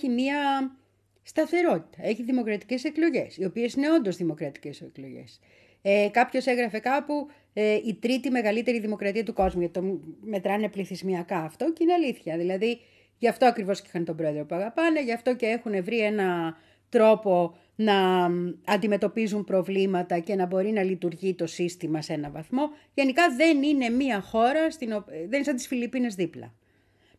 Έχει 0.00 0.08
μία 0.08 0.70
σταθερότητα. 1.22 2.08
Έχει 2.08 2.22
δημοκρατικές 2.22 2.84
εκλογές, 2.84 3.36
οι 3.36 3.44
οποίες 3.44 3.74
είναι 3.74 3.90
όντως 3.90 4.16
δημοκρατικές 4.16 4.80
εκλογές. 4.80 5.40
Ε, 5.82 6.08
κάποιος 6.12 6.46
έγραφε 6.46 6.78
κάπου 6.78 7.28
ε, 7.52 7.74
η 7.74 7.94
τρίτη 8.00 8.30
μεγαλύτερη 8.30 8.80
δημοκρατία 8.80 9.24
του 9.24 9.32
κόσμου, 9.32 9.60
γιατί 9.60 9.80
το 9.80 10.00
μετράνε 10.20 10.68
πληθυσμιακά 10.68 11.38
αυτό 11.38 11.72
και 11.72 11.82
είναι 11.82 11.92
αλήθεια. 11.92 12.36
Δηλαδή, 12.36 12.80
γι' 13.18 13.28
αυτό 13.28 13.46
ακριβώς 13.46 13.80
και 13.80 13.86
είχαν 13.88 14.04
τον 14.04 14.16
πρόεδρο 14.16 14.44
που 14.44 14.54
αγαπάνε, 14.54 15.02
γι' 15.02 15.12
αυτό 15.12 15.36
και 15.36 15.46
έχουν 15.46 15.84
βρει 15.84 15.98
ένα 15.98 16.56
τρόπο 16.88 17.56
να 17.74 18.28
αντιμετωπίζουν 18.64 19.44
προβλήματα 19.44 20.18
και 20.18 20.34
να 20.34 20.46
μπορεί 20.46 20.70
να 20.70 20.82
λειτουργεί 20.82 21.34
το 21.34 21.46
σύστημα 21.46 22.02
σε 22.02 22.12
ένα 22.12 22.30
βαθμό. 22.30 22.62
Γενικά 22.94 23.34
δεν 23.36 23.62
είναι 23.62 23.88
μία 23.88 24.20
χώρα, 24.20 24.70
στην, 24.70 25.04
δεν 25.08 25.32
είναι 25.32 25.42
σαν 25.42 25.56
τις 25.56 25.66
Φιλιππίνες 25.66 26.14
δίπλα. 26.14 26.54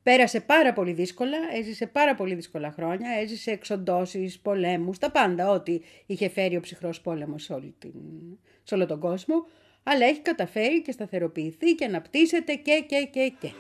Πέρασε 0.04 0.40
πάρα 0.40 0.74
πολύ 0.74 0.92
δύσκολα, 0.92 1.38
έζησε 1.58 1.88
πάρα 1.88 2.16
πολύ 2.16 2.36
δύσκολα 2.36 2.72
χρόνια, 2.72 3.10
έζησε 3.22 3.52
εξοντώσεις, 3.52 4.40
πολέμους, 4.40 4.98
τα 4.98 5.12
πάντα, 5.12 5.50
ό,τι 5.50 5.80
είχε 6.06 6.30
φέρει 6.30 6.56
ο 6.56 6.60
ψυχρός 6.60 7.02
πόλεμος 7.02 7.44
σε, 7.44 7.54
όλη 7.54 7.76
την, 7.80 7.94
σε 8.64 8.76
όλο 8.76 8.86
τον 8.86 9.00
κόσμο, 9.00 9.46
αλλά 9.84 10.06
έχει 10.06 10.20
καταφέρει 10.20 10.82
και 10.82 10.92
σταθεροποιηθεί 10.92 11.76
και 11.76 11.86
αναπτύσσεται 11.86 12.54
και 12.54 12.86
και 12.88 13.08
και 13.12 13.34
και. 13.40 13.52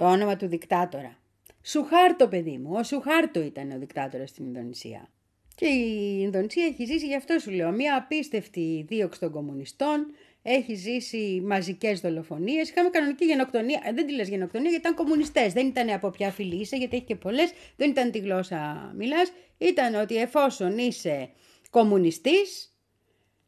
Το 0.00 0.06
όνομα 0.06 0.36
του 0.36 0.46
δικτάτορα. 0.46 1.16
Σουχάρτο 1.62 2.28
παιδί 2.28 2.58
μου, 2.58 2.70
ο 2.74 2.82
Σουχάρτο 2.82 3.40
ήταν 3.40 3.70
ο 3.70 3.78
δικτάτορας 3.78 4.30
στην 4.30 4.46
Ινδονησία. 4.46 5.08
Και 5.54 5.66
η 5.66 6.18
Ινδονησία 6.20 6.64
έχει 6.64 6.84
ζήσει, 6.84 7.06
γι' 7.06 7.16
αυτό 7.16 7.38
σου 7.38 7.50
λέω, 7.50 7.70
μια 7.70 7.96
απίστευτη 7.96 8.84
δίωξη 8.88 9.20
των 9.20 9.30
κομμουνιστών, 9.30 10.06
έχει 10.42 10.74
ζήσει 10.74 11.42
μαζικές 11.44 12.00
δολοφονίες, 12.00 12.70
είχαμε 12.70 12.88
κανονική 12.88 13.24
γενοκτονία, 13.24 13.82
ε, 13.84 13.92
δεν 13.92 14.06
τη 14.06 14.12
λες 14.12 14.28
γενοκτονία 14.28 14.70
γιατί 14.70 14.88
ήταν 14.88 15.04
κομμουνιστές, 15.04 15.52
δεν 15.52 15.66
ήταν 15.66 15.90
από 15.90 16.10
ποια 16.10 16.30
φυλή 16.30 16.60
είσαι, 16.60 16.76
γιατί 16.76 16.96
έχει 16.96 17.04
και 17.04 17.16
πολλές, 17.16 17.52
δεν 17.76 17.90
ήταν 17.90 18.10
τη 18.10 18.18
γλώσσα 18.18 18.92
μιλάς, 18.96 19.32
ήταν 19.58 19.94
ότι 19.94 20.16
εφόσον 20.16 20.78
είσαι 20.78 21.30
κομμουνιστής, 21.70 22.74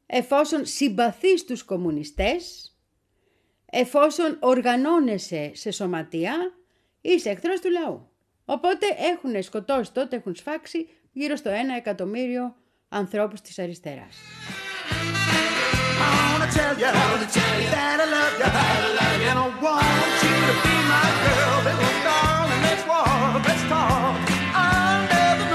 εφόσον 0.07 0.67
συμπαθείς 0.67 1.45
τους 1.45 1.63
κομμουνιστές, 1.63 2.73
εφόσον 3.71 4.37
οργανώνεσαι 4.41 5.51
σε 5.55 5.71
σωματεία, 5.71 6.55
είσαι 7.01 7.31
εχθρός 7.31 7.61
του 7.61 7.71
λαού. 7.71 8.11
Οπότε 8.45 8.87
έχουν 8.99 9.43
σκοτώσει 9.43 9.93
τότε, 9.93 10.17
έχουν 10.17 10.35
σφάξει 10.35 10.89
γύρω 11.13 11.37
στο 11.37 11.49
ένα 11.49 11.77
εκατομμύριο 11.77 12.57
ανθρώπους 12.89 13.41
της 13.41 13.59
αριστεράς. 13.59 14.17
gonna 16.03 17.27
tell 17.31 17.61
you 17.61 17.69
that 17.71 17.99
I 18.01 18.07
love 18.17 18.35
you, 18.41 18.47
and 19.31 19.38
I 19.38 19.47
want 19.62 20.15
you 20.25 20.35
to 20.49 20.55
be 20.65 20.75
my 20.91 21.09
girl. 21.23 21.57
Let's 22.67 22.85
walk, 22.91 23.45
let's 23.47 23.65
talk 23.71 24.17
under 24.55 25.27
the 25.41 25.47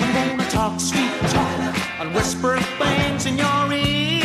I'm 0.00 0.36
gonna 0.36 0.50
talk 0.50 0.74
sweet 0.80 1.14
talk 1.30 1.60
and 2.00 2.08
whisper 2.14 2.58
things 2.82 3.26
in 3.26 3.34
your 3.38 3.72
ear. 3.72 4.24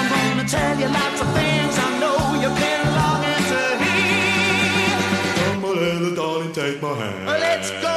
I'm 0.00 0.08
gonna 0.36 0.48
tell 0.48 0.78
you 0.78 0.88
lots 0.88 1.20
of 1.20 1.28
things 1.32 1.74
I 1.78 1.88
know 2.02 2.18
you've 2.42 2.58
been 2.64 2.84
longing 2.98 3.44
to 3.52 3.62
hear. 3.82 4.98
Come 5.36 5.64
on, 5.64 5.74
little 5.76 6.14
darling, 6.14 6.52
take 6.52 6.82
my 6.82 6.92
hand. 6.94 7.26
Let's 7.26 7.70
go. 7.82 7.93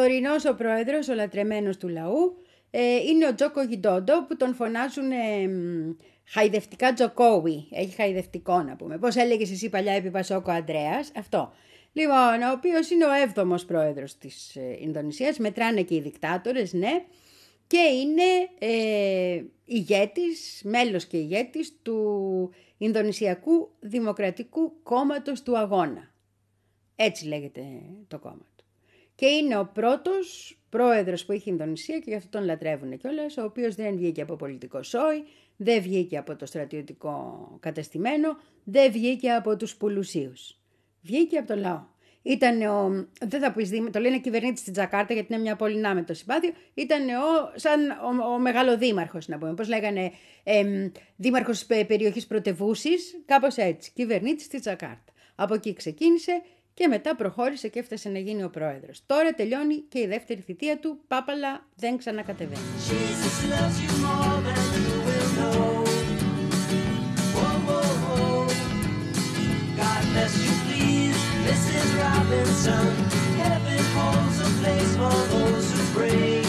Τωρινός 0.00 0.44
ο 0.44 0.54
πρόεδρος, 0.54 1.08
ο 1.08 1.14
λατρεμένος 1.14 1.76
του 1.76 1.88
λαού, 1.88 2.42
ε, 2.70 2.96
είναι 2.96 3.26
ο 3.26 3.34
Τζόκο 3.34 3.62
Γιντόντο 3.62 4.24
που 4.24 4.36
τον 4.36 4.54
φωνάζουν 4.54 5.10
χαϊδευτικά 6.24 6.92
Τζοκόουι. 6.92 7.68
Έχει 7.70 7.94
χαϊδευτικό 7.94 8.62
να 8.62 8.76
πούμε. 8.76 8.98
Πώς 8.98 9.16
έλεγες 9.16 9.50
εσύ 9.50 9.68
παλιά 9.68 9.92
επί 9.92 10.10
Πασόκο 10.10 10.50
Αντρέας. 10.50 11.12
Αυτό. 11.16 11.52
Λοιπόν, 11.92 12.42
ο 12.48 12.52
οποίος 12.52 12.90
είναι 12.90 13.04
ο 13.04 13.12
έβδομος 13.12 13.64
πρόεδρος 13.64 14.18
της 14.18 14.56
ε, 14.56 14.76
Ινδονησίας. 14.80 15.38
Μετράνε 15.38 15.82
και 15.82 15.94
οι 15.94 16.00
δικτάτορες, 16.00 16.72
ναι. 16.72 17.04
Και 17.66 17.78
είναι 17.78 18.48
ε, 18.58 19.42
ηγέτης, 19.64 20.60
μέλος 20.64 21.06
και 21.06 21.16
ηγέτης 21.16 21.72
του 21.82 22.50
Ινδονησιακού 22.78 23.70
Δημοκρατικού 23.80 24.82
Κόμματος 24.82 25.42
του 25.42 25.58
Αγώνα. 25.58 26.10
Έτσι 26.96 27.26
λέγεται 27.26 27.60
το 28.08 28.18
κόμμα 28.18 28.34
του. 28.44 28.49
Και 29.20 29.26
είναι 29.26 29.58
ο 29.58 29.66
πρώτος 29.66 30.56
πρόεδρος 30.68 31.24
που 31.24 31.32
έχει 31.32 31.48
η 31.48 31.52
Ινδονησία 31.52 31.98
και 31.98 32.04
γι' 32.06 32.14
αυτό 32.14 32.28
τον 32.30 32.44
λατρεύουν 32.44 32.98
κιόλας, 32.98 33.36
ο 33.36 33.44
οποίος 33.44 33.74
δεν 33.74 33.96
βγήκε 33.96 34.22
από 34.22 34.36
πολιτικό 34.36 34.82
σόι, 34.82 35.24
δεν 35.56 35.82
βγήκε 35.82 36.18
από 36.18 36.36
το 36.36 36.46
στρατιωτικό 36.46 37.48
κατεστημένο, 37.60 38.36
δεν 38.64 38.92
βγήκε 38.92 39.30
από 39.30 39.56
τους 39.56 39.76
πουλουσίους. 39.76 40.58
Βγήκε 41.02 41.38
από 41.38 41.46
το 41.46 41.56
λαό. 41.56 41.82
Ήταν 42.22 42.62
ο, 42.62 43.06
δεν 43.20 43.40
θα 43.40 43.52
πεις, 43.52 43.70
το 43.90 44.00
λένε 44.00 44.18
κυβερνήτη 44.18 44.60
στην 44.60 44.72
Τζακάρτα 44.72 45.14
γιατί 45.14 45.32
είναι 45.32 45.42
μια 45.42 45.56
πόλη 45.56 45.76
να 45.76 45.94
με 45.94 46.02
το 46.02 46.14
συμπάθειο, 46.14 46.52
ήταν 46.74 47.08
ο, 47.08 47.52
σαν 47.54 47.90
ο, 47.90 48.32
ο 48.32 48.38
μεγαλοδήμαρχος 48.38 49.28
να 49.28 49.38
πούμε, 49.38 49.54
πώς 49.54 49.68
λέγανε 49.68 50.12
ε, 50.42 50.88
δήμαρχος 51.16 51.66
περιοχής 51.66 52.26
πρωτευούσης, 52.26 53.22
κάπως 53.24 53.56
έτσι, 53.56 53.92
κυβερνήτης 53.94 54.44
στην 54.44 54.60
Τζακάρτα. 54.60 55.12
Από 55.34 55.54
εκεί 55.54 55.72
ξεκίνησε 55.72 56.42
και 56.80 56.88
μετά 56.88 57.16
προχώρησε 57.16 57.68
και 57.68 57.78
έφτασε 57.78 58.08
να 58.08 58.18
γίνει 58.18 58.42
ο 58.42 58.50
πρόεδρος. 58.50 59.02
Τώρα 59.06 59.32
τελειώνει 59.32 59.84
και 59.88 59.98
η 59.98 60.06
δεύτερη 60.06 60.40
θητεία 60.40 60.78
του, 60.78 61.00
πάπαλα 61.08 61.66
δεν 61.76 61.96
ξανακατεβαίνει. 61.96 62.60
Robinson. 72.00 72.86
Heaven 73.40 73.84
holds 73.96 74.38
a 74.46 74.48
place 74.60 74.92
for 75.00 75.18
those 75.32 75.66
who 75.74 75.82
pray. 75.94 76.39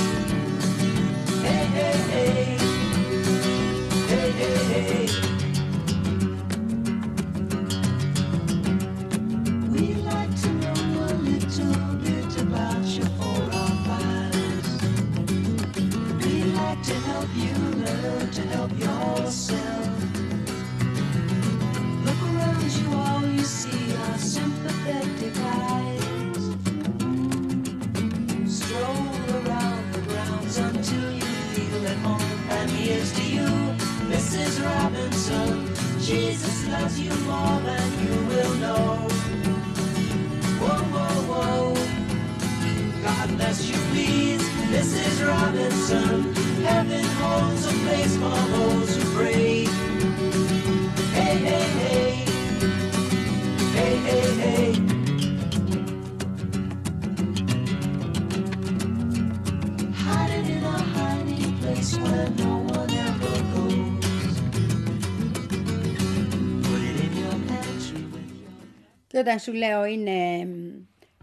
Όταν 69.22 69.40
σου 69.40 69.54
λέω 69.54 69.86
είναι 69.86 70.48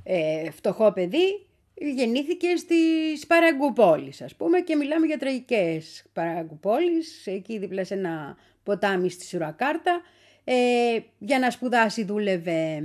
ε, 0.02 0.50
φτωχό 0.50 0.92
παιδί, 0.92 1.46
γεννήθηκες 1.74 2.61
στις 2.61 3.26
Παραγκουπόλεις 3.26 4.22
ας 4.22 4.34
πούμε 4.34 4.61
και 4.61 4.76
μιλάμε 4.76 5.06
για 5.06 5.18
τραγικές 5.18 6.04
Παραγκουπόλεις, 6.12 7.26
εκεί 7.26 7.58
δίπλα 7.58 7.84
σε 7.84 7.94
ένα 7.94 8.37
ποτάμι 8.62 9.11
στη 9.11 9.24
Σουρακάρτα. 9.24 10.00
Ε, 10.44 10.98
για 11.18 11.38
να 11.38 11.50
σπουδάσει 11.50 12.04
δούλευε 12.04 12.82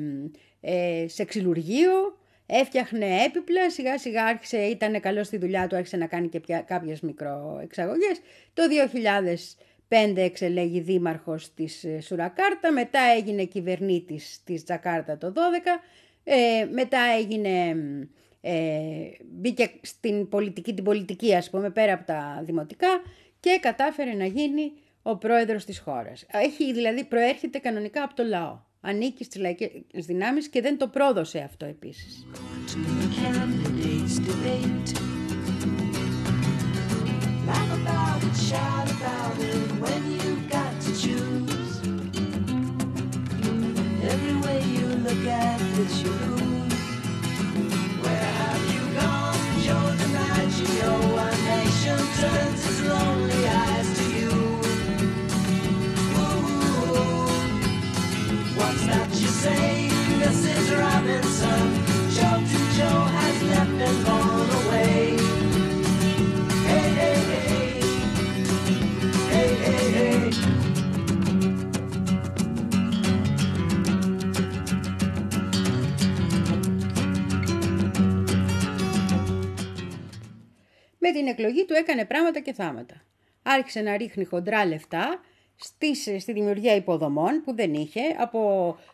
ε, 0.61 1.05
σε 1.07 1.25
ξυλουργείο, 1.25 2.17
έφτιαχνε 2.45 3.23
έπιπλα, 3.25 3.69
σιγά 3.69 3.97
σιγά 3.97 4.23
άρχισε, 4.23 4.57
ήταν 4.57 4.99
καλός 4.99 5.27
στη 5.27 5.37
δουλειά 5.37 5.67
του, 5.67 5.75
άρχισε 5.75 5.97
να 5.97 6.05
κάνει 6.05 6.27
και 6.27 6.39
πια, 6.39 6.61
κάποιες 6.61 7.01
μικροεξαγωγές. 7.01 8.19
Το 8.53 8.67
2005 9.93 10.17
εξελέγει 10.17 10.79
δήμαρχος 10.79 11.53
της 11.53 11.83
ε, 11.83 11.99
Σουρακάρτα, 12.01 12.71
μετά 12.71 12.99
έγινε 13.17 13.43
κυβερνήτης 13.43 14.41
της 14.43 14.63
Τζακάρτα 14.63 15.17
το 15.17 15.27
2012, 15.27 15.81
ε, 16.23 16.65
μετά 16.71 16.99
έγινε, 17.17 17.75
ε, 18.41 18.53
μπήκε 19.23 19.71
στην 19.81 20.29
πολιτική, 20.29 20.73
την 20.73 20.83
πολιτική 20.83 21.35
ας 21.35 21.49
πούμε, 21.49 21.69
πέρα 21.69 21.93
από 21.93 22.05
τα 22.05 22.41
δημοτικά 22.45 23.01
και 23.39 23.59
κατάφερε 23.61 24.13
να 24.13 24.25
γίνει 24.25 24.71
ο 25.01 25.17
πρόεδρος 25.17 25.65
της 25.65 25.79
χώρας. 25.79 26.25
Έχει 26.31 26.73
δηλαδή 26.73 27.03
προέρχεται 27.03 27.59
κανονικά 27.59 28.03
από 28.03 28.15
το 28.15 28.23
λαό. 28.23 28.59
Ανήκει 28.81 29.23
στις 29.23 29.41
λαϊκές 29.41 29.69
δυνάμεις 30.05 30.47
και 30.47 30.61
δεν 30.61 30.77
το 30.77 30.87
πρόδωσε 30.87 31.39
αυτό 31.39 31.65
επίσης. 31.65 32.25
Laugh 37.45 37.81
about 37.81 38.23
it, 38.23 38.35
shout 38.37 38.91
about 38.91 39.39
it 39.39 39.71
when 39.81 40.11
you've 40.11 40.49
got 40.49 40.79
to 40.81 40.91
choose. 40.95 41.81
Every 44.01 44.35
way 44.41 44.63
you 44.63 44.87
look 44.87 45.27
at 45.27 45.61
it, 45.61 45.91
you 46.05 46.32
εκλογή 81.33 81.65
του 81.65 81.73
έκανε 81.73 82.05
πράγματα 82.05 82.39
και 82.39 82.53
θάματα. 82.53 83.01
Άρχισε 83.43 83.81
να 83.81 83.97
ρίχνει 83.97 84.25
χοντρά 84.25 84.65
λεφτά 84.65 85.19
στις, 85.55 86.09
στη 86.19 86.33
δημιουργία 86.33 86.75
υποδομών 86.75 87.41
που 87.45 87.55
δεν 87.55 87.73
είχε, 87.73 88.01
από 88.17 88.39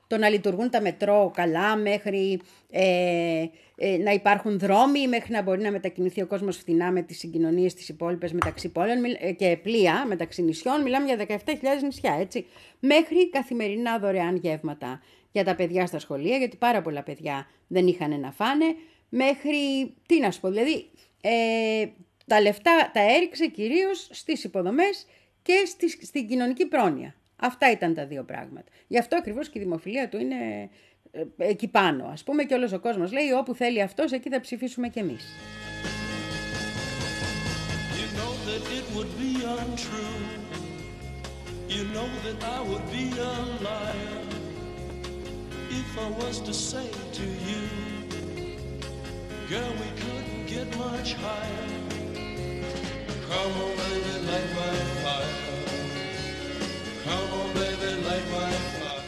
το 0.08 0.18
να 0.18 0.30
λειτουργούν 0.30 0.70
τα 0.70 0.82
μετρό 0.82 1.32
καλά 1.36 1.76
μέχρι 1.76 2.42
ε, 2.70 3.46
ε, 3.76 3.98
να 3.98 4.12
υπάρχουν 4.12 4.60
δρόμοι, 4.60 5.08
μέχρι 5.08 5.32
να 5.32 5.42
μπορεί 5.42 5.62
να 5.62 5.72
μετακινηθεί 5.72 6.22
ο 6.22 6.28
κόσμος 6.28 6.58
φθηνά 6.58 6.92
με 6.92 7.02
τις 7.02 7.18
συγκοινωνίες 7.18 7.74
της 7.74 7.90
υπόλοιπες 7.90 8.32
μεταξύ 8.32 8.70
πόλεων 8.70 9.04
ε, 9.20 9.32
και 9.32 9.60
πλοία 9.64 10.06
μεταξύ 10.08 10.42
νησιών, 10.42 10.82
μιλάμε 10.82 11.06
για 11.06 11.40
17.000 11.46 11.54
νησιά, 11.84 12.18
έτσι, 12.20 12.46
μέχρι 12.80 13.30
καθημερινά 13.30 14.00
δωρεάν 14.00 14.36
γεύματα 14.36 15.02
για 15.32 15.44
τα 15.44 15.56
παιδιά 15.56 15.86
στα 15.86 16.00
σχολεία, 16.00 16.38
γιατί 16.38 16.58
πάρα 16.58 16.82
πολλά 16.82 17.04
παιδιά 17.04 17.48
δεν 17.68 17.88
είχαν 17.88 18.20
να 18.20 18.32
φάνε, 18.32 18.66
μέχρι, 19.10 19.94
τι 20.06 20.20
να 20.20 20.32
σου 20.32 20.40
πω, 20.40 20.50
δηλαδή 20.50 20.90
ε, 21.22 21.86
τα 22.30 22.42
λεφτά 22.42 22.90
τα 22.94 23.02
έριξε 23.02 23.48
κυρίως 23.48 24.10
στις 24.12 24.44
υποδομές 24.44 25.06
και 25.42 25.64
στη, 25.66 26.06
στην 26.06 26.28
κοινωνική 26.28 26.66
πρόνοια. 26.66 27.16
Αυτά 27.36 27.72
ήταν 27.72 27.94
τα 27.94 28.06
δύο 28.06 28.24
πράγματα. 28.24 28.72
Γι' 28.88 28.98
αυτό 28.98 29.16
ακριβώς 29.16 29.50
και 29.50 29.60
η 29.60 29.62
δημοφιλία 29.62 30.10
του 30.10 30.18
είναι 30.18 30.70
ε, 31.12 31.24
εκεί 31.38 31.68
πάνω. 31.68 32.06
Ας 32.06 32.24
πούμε 32.24 32.44
και 32.44 32.54
όλος 32.54 32.72
ο 32.72 32.80
κόσμος 32.80 33.12
λέει 33.12 33.32
όπου 33.32 33.54
θέλει 33.54 33.82
αυτός 33.82 34.12
εκεί 34.12 34.30
θα 34.30 34.40
ψηφίσουμε 34.40 34.88
κι 34.88 35.00
εμείς. 35.00 35.24
You 38.00 38.08
know 38.20 38.34
that 38.50 38.64
it 38.78 38.86
would 38.96 39.12
be 39.24 39.32
untrue. 39.58 40.18
You 41.76 41.84
know 41.96 42.10
that 42.26 42.40
I 42.58 42.60
would 42.70 42.88
be 42.98 43.06
a 43.32 43.34
liar 43.68 44.20
if 45.82 45.90
I 46.06 46.10
was 46.22 46.36
to 46.48 46.54
say 46.54 46.90
to 47.20 47.26
you, 47.48 47.64
girl, 49.52 49.72
we 49.84 49.90
couldn't 50.02 50.46
get 50.48 50.68
much 50.78 51.10
higher. 51.14 51.79
Come 53.32 53.56
on, 53.64 53.72
baby, 53.82 54.14
light 54.30 54.50
my 54.58 54.74
fire. 55.04 55.34
Come 57.06 57.32
on, 57.40 57.50
baby, 57.58 57.90
light 58.08 58.28
my 58.36 58.52
fire. 58.78 59.04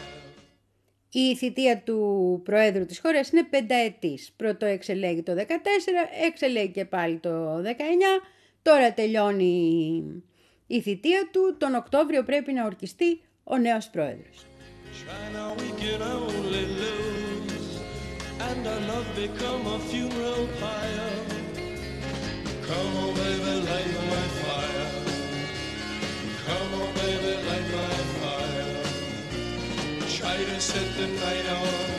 Η 1.10 1.36
θητεία 1.36 1.82
του 1.82 2.40
Προέδρου 2.44 2.86
της 2.86 2.98
χώρας 3.00 3.30
είναι 3.30 3.44
πενταετής. 3.44 4.32
Πρώτο 4.36 4.66
εξελέγει 4.66 5.22
το 5.22 5.32
14, 5.34 5.44
εξελέγει 6.26 6.70
και 6.70 6.84
πάλι 6.84 7.16
το 7.16 7.62
19. 7.62 8.22
Τώρα 8.62 8.92
τελειώνει 8.92 10.02
η 10.66 10.80
θητεία 10.80 11.28
του. 11.32 11.56
Τον 11.58 11.74
Οκτώβριο 11.74 12.22
πρέπει 12.22 12.52
να 12.52 12.64
ορκιστεί 12.64 13.20
ο 13.44 13.56
νέος 13.56 13.88
Πρόεδρος. 13.88 14.46
China, 15.00 15.44
we 15.60 15.68
can 15.82 16.00
only 16.02 16.64
lose, 16.80 17.70
and 18.48 18.62
our 18.72 18.80
love 18.90 19.08
become 19.24 19.62
a 19.76 19.78
funeral 19.88 20.44
pyre. 20.60 21.10
Come 22.66 22.92
on, 23.02 23.10
baby, 23.18 23.54
light 23.68 24.01
set 30.62 30.96
the 30.96 31.08
night 31.08 31.48
on 31.48 31.91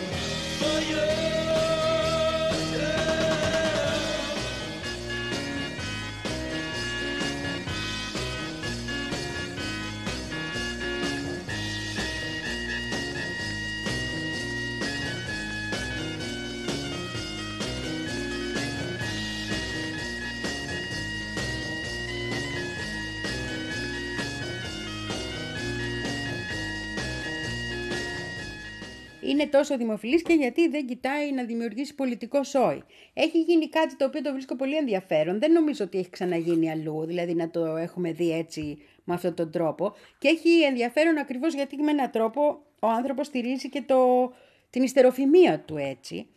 είναι 29.34 29.48
τόσο 29.48 29.78
δημοφιλής 29.78 30.22
και 30.22 30.34
γιατί 30.34 30.68
δεν 30.68 30.86
κοιτάει 30.86 31.32
να 31.32 31.44
δημιουργήσει 31.44 31.96
πολιτικό 31.96 32.44
σόι. 32.44 32.84
Έχει 33.14 33.40
γίνει 33.40 33.70
κάτι 33.70 33.96
το 33.96 34.06
οποίο 34.06 34.22
το 34.22 34.32
βρίσκω 34.32 34.56
πολύ 34.56 34.76
ενδιαφέρον. 34.76 35.40
Δεν 35.40 35.52
νομίζω 35.52 35.86
ότι 35.86 35.98
έχει 35.98 36.10
ξαναγίνει 36.10 36.72
αλλού, 36.72 37.06
δηλαδή 37.06 37.34
να 37.34 37.50
το 37.50 37.66
έχουμε 37.66 38.12
δει 38.12 38.32
έτσι 38.32 38.78
με 39.04 39.14
αυτόν 39.14 39.36
τον 39.36 39.52
τρόπο. 39.52 39.94
Και 40.18 40.28
έχει 40.28 40.62
ενδιαφέρον 40.62 41.18
ακριβώς 41.18 41.54
γιατί 41.54 41.78
με 41.78 41.92
έναν 41.92 42.12
τρόπο 42.12 42.62
ο 42.80 42.88
άνθρωπος 42.88 43.28
στηρίζει 43.28 43.70
και 43.70 43.82
το, 43.82 44.32
την 44.70 44.84
ιστεροφημία 44.84 45.60
του 45.60 45.78
έτσι. 45.78 46.28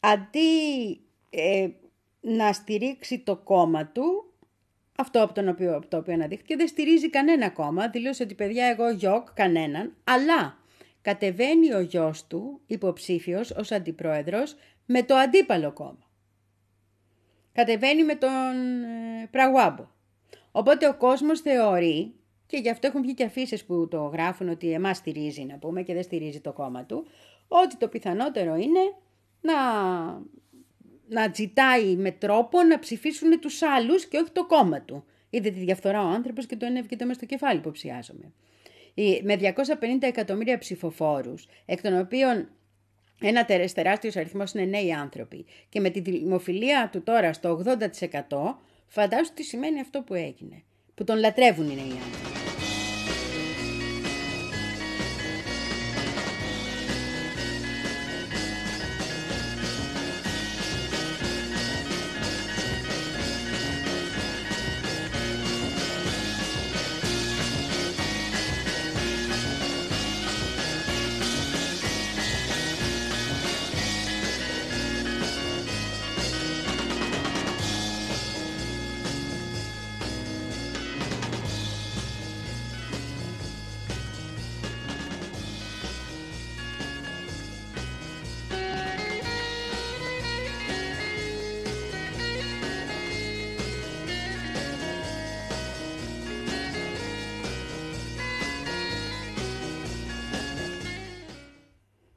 Αντί 0.00 1.00
ε, 1.30 1.68
να 2.20 2.52
στηρίξει 2.52 3.18
το 3.18 3.36
κόμμα 3.36 3.86
του, 3.86 4.30
αυτό 4.98 5.22
από, 5.22 5.34
τον 5.34 5.48
οποίο, 5.48 5.76
από 5.76 5.86
το 5.86 5.96
οποίο 5.96 6.12
αναδείχθηκε, 6.12 6.56
δεν 6.56 6.68
στηρίζει 6.68 7.10
κανένα 7.10 7.50
κόμμα. 7.50 7.88
Δηλώσε 7.88 8.22
ότι 8.22 8.34
παιδιά 8.34 8.66
εγώ 8.66 8.90
γιοκ 8.90 9.32
κανέναν, 9.34 9.96
αλλά 10.04 10.64
κατεβαίνει 11.06 11.72
ο 11.72 11.80
γιος 11.80 12.26
του, 12.26 12.60
υποψήφιος 12.66 13.50
ως 13.50 13.72
αντιπρόεδρος, 13.72 14.56
με 14.86 15.02
το 15.02 15.14
αντίπαλο 15.14 15.72
κόμμα. 15.72 16.10
Κατεβαίνει 17.52 18.04
με 18.04 18.14
τον 18.14 18.82
ε, 18.82 19.28
Πραγουάμπο. 19.30 19.86
Οπότε 20.50 20.88
ο 20.88 20.96
κόσμος 20.96 21.40
θεωρεί, 21.40 22.14
και 22.46 22.56
γι' 22.56 22.70
αυτό 22.70 22.86
έχουν 22.86 23.02
βγει 23.02 23.14
και 23.14 23.24
αφήσεις 23.24 23.64
που 23.64 23.88
το 23.88 24.02
γράφουν 24.02 24.48
ότι 24.48 24.72
εμάς 24.72 24.96
στηρίζει 24.96 25.44
να 25.44 25.58
πούμε 25.58 25.82
και 25.82 25.94
δεν 25.94 26.02
στηρίζει 26.02 26.40
το 26.40 26.52
κόμμα 26.52 26.84
του, 26.84 27.06
ότι 27.48 27.76
το 27.76 27.88
πιθανότερο 27.88 28.54
είναι 28.54 28.80
να, 29.40 29.54
να 31.08 31.32
ζητάει 31.34 31.96
με 31.96 32.10
τρόπο 32.10 32.62
να 32.62 32.78
ψηφίσουν 32.78 33.40
τους 33.40 33.62
άλλους 33.62 34.06
και 34.06 34.18
όχι 34.18 34.30
το 34.30 34.46
κόμμα 34.46 34.80
του. 34.80 35.04
Είδε 35.30 35.50
τη 35.50 35.58
διαφθορά 35.58 36.04
ο 36.04 36.08
άνθρωπος 36.08 36.46
και 36.46 36.56
το 36.56 36.66
ενέβηκε 36.66 37.04
μέσα 37.04 37.18
στο 37.18 37.26
κεφάλι 37.26 37.58
υποψιάζομαι 37.58 38.32
με 39.22 39.36
250 39.36 39.46
εκατομμύρια 40.00 40.58
ψηφοφόρους, 40.58 41.46
εκ 41.66 41.80
των 41.82 41.98
οποίων 41.98 42.48
ένα 43.20 43.44
τεράστιος 43.74 44.16
αριθμός 44.16 44.52
είναι 44.52 44.64
νέοι 44.64 44.92
άνθρωποι 44.92 45.46
και 45.68 45.80
με 45.80 45.90
τη 45.90 46.00
δημοφιλία 46.00 46.88
του 46.92 47.02
τώρα 47.02 47.32
στο 47.32 47.62
80% 47.64 47.78
φαντάσου 48.86 49.32
τι 49.34 49.42
σημαίνει 49.42 49.80
αυτό 49.80 50.02
που 50.02 50.14
έγινε, 50.14 50.62
που 50.94 51.04
τον 51.04 51.18
λατρεύουν 51.18 51.70
οι 51.70 51.74
νέοι 51.74 51.98
άνθρωποι. 52.04 52.45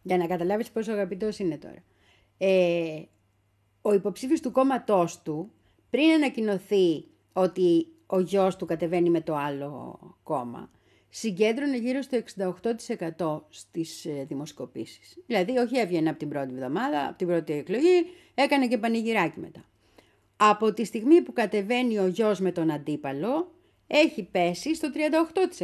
Για 0.10 0.18
να 0.18 0.28
καταλάβεις 0.28 0.72
πόσο 0.72 0.92
αγαπητός 0.92 1.40
είναι 1.40 1.58
τώρα. 1.58 1.84
Ε, 2.38 3.02
ο 3.82 3.94
υποψήφιος 3.94 4.40
του 4.40 4.52
κόμματός 4.52 5.22
του, 5.22 5.52
πριν 5.90 6.12
ανακοινωθεί 6.12 7.06
ότι 7.34 7.88
ο 8.06 8.20
γιος 8.20 8.56
του 8.56 8.66
κατεβαίνει 8.66 9.10
με 9.10 9.22
το 9.22 9.36
άλλο 9.36 10.00
κόμμα, 10.24 10.72
συγκέντρωνε 11.10 11.78
γύρω 11.78 12.02
στο 12.02 12.22
68% 13.18 13.42
στις 13.50 14.06
ε, 14.06 14.26
δημοσκοπήσεις. 14.28 15.18
Δηλαδή, 15.26 15.58
όχι 15.58 15.78
έβγαινε 15.78 16.10
από 16.10 16.20
την 16.20 16.30
πρώτη 16.30 16.54
εβδομάδα, 16.54 17.08
από 17.08 17.18
την 17.18 17.28
πρώτη 17.28 17.54
εκλογή, 17.54 18.06
έκανε 18.34 18.68
και 18.68 18.78
πανηγυράκι 18.78 19.40
μετά. 19.40 19.66
Από 20.38 20.74
τη 20.74 20.86
στιγμή 20.86 21.22
που 21.22 21.34
κατεβαίνει 21.34 22.00
ο 22.00 22.08
γιος 22.08 22.40
με 22.40 22.52
τον 22.52 22.72
αντίπαλο, 22.72 23.52
έχει 23.88 24.24
πέσει 24.24 24.76
στο 24.76 24.90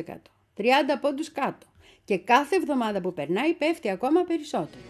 38%. 0.05 0.13
30 0.58 0.63
πόντους 1.01 1.31
κάτω. 1.31 1.67
Και 2.05 2.17
κάθε 2.17 2.55
εβδομάδα 2.55 3.01
που 3.01 3.13
περνάει 3.13 3.53
πέφτει 3.53 3.89
ακόμα 3.89 4.23
περισσότερο. 4.23 4.83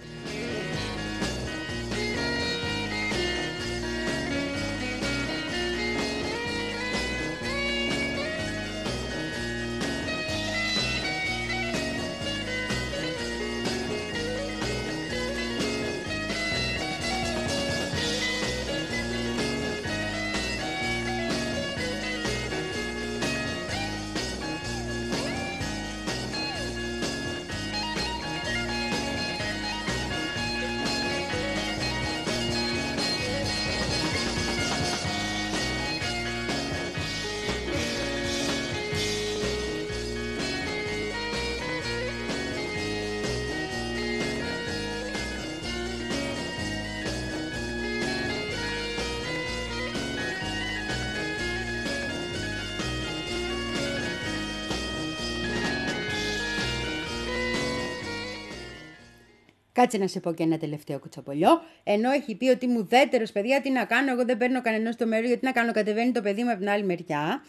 Κάτσε 59.86 60.00
να 60.00 60.08
σε 60.08 60.20
πω 60.20 60.34
και 60.34 60.44
ένα 60.44 60.58
τελευταίο 60.58 61.00
κουτσοπολιό. 61.00 61.62
Ενώ 61.84 62.12
έχει 62.12 62.36
πει 62.36 62.48
ότι 62.48 62.68
μου 62.68 62.86
δέτερο 62.86 63.24
παιδιά, 63.34 63.62
τι 63.62 63.70
να 63.70 63.86
κάνω, 63.86 64.12
εγώ 64.12 64.26
δεν 64.26 64.38
παίρνω 64.38 64.62
κανένα 64.62 64.92
στο 64.92 65.06
μέρο, 65.06 65.28
γιατί 65.28 65.46
να 65.46 65.52
κάνω, 65.52 65.72
κατεβαίνει 65.72 66.12
το 66.12 66.22
παιδί 66.22 66.44
μου 66.44 66.50
από 66.50 66.60
την 66.60 66.70
άλλη 66.70 66.84
μεριά. 66.84 67.44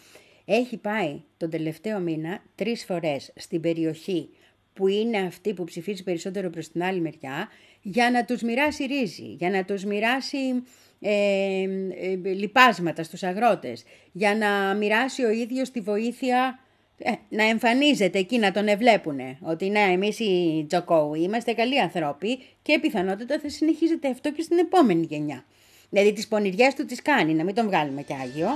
Έχει 0.44 0.77
πάει 0.77 1.22
τον 1.37 1.51
τελευταίο 1.51 1.99
μήνα 1.99 2.42
τρεις 2.55 2.85
φορές 2.85 3.33
στην 3.37 3.61
περιοχή 3.61 4.29
που 4.72 4.88
είναι 4.88 5.18
αυτή 5.18 5.55
που 5.55 5.64
ψηφίζει 5.64 6.03
περισσότερο 6.03 6.51
προς 6.51 6.68
την 6.68 6.83
άλλη 6.83 7.01
μεριά, 7.01 7.49
για 7.83 8.11
να 8.11 8.25
τους 8.25 8.42
μοιράσει 8.42 8.85
ρύζι, 8.85 9.35
για 9.38 9.51
να 9.51 9.64
τους 9.64 9.85
μοιράσει 9.85 10.62
ε, 11.01 11.62
ε, 11.90 12.16
λιπάσματα 12.25 13.03
στους 13.03 13.22
αγρότες, 13.22 13.85
για 14.12 14.37
να 14.37 14.75
μοιράσει 14.75 15.25
ο 15.25 15.31
ίδιος 15.31 15.70
τη 15.70 15.81
βοήθεια 15.81 16.59
ε, 16.98 17.12
να 17.28 17.44
εμφανίζεται 17.44 18.18
εκεί, 18.18 18.38
να 18.38 18.52
τον 18.52 18.68
ευλέπουνε. 18.68 19.38
Ότι 19.40 19.68
ναι, 19.68 19.80
εμείς 19.80 20.18
οι 20.18 20.64
Τζοκόουι 20.68 21.22
είμαστε 21.22 21.52
καλοί 21.52 21.80
άνθρωποι 21.80 22.38
και 22.62 22.78
πιθανότατα 22.78 23.38
θα 23.42 23.48
συνεχίζεται 23.48 24.09
αυτό 24.09 24.32
και 24.32 24.42
στην 24.42 24.59
επόμενη 24.59 25.06
γενιά. 25.11 25.44
Δηλαδή 25.90 26.12
τις 26.12 26.28
πονηριές 26.28 26.74
του 26.74 26.85
τις 26.85 27.02
κάνει, 27.02 27.35
να 27.35 27.44
μην 27.44 27.54
τον 27.54 27.66
βγάλουμε 27.66 28.02
κι 28.02 28.14
άγιο. 28.22 28.48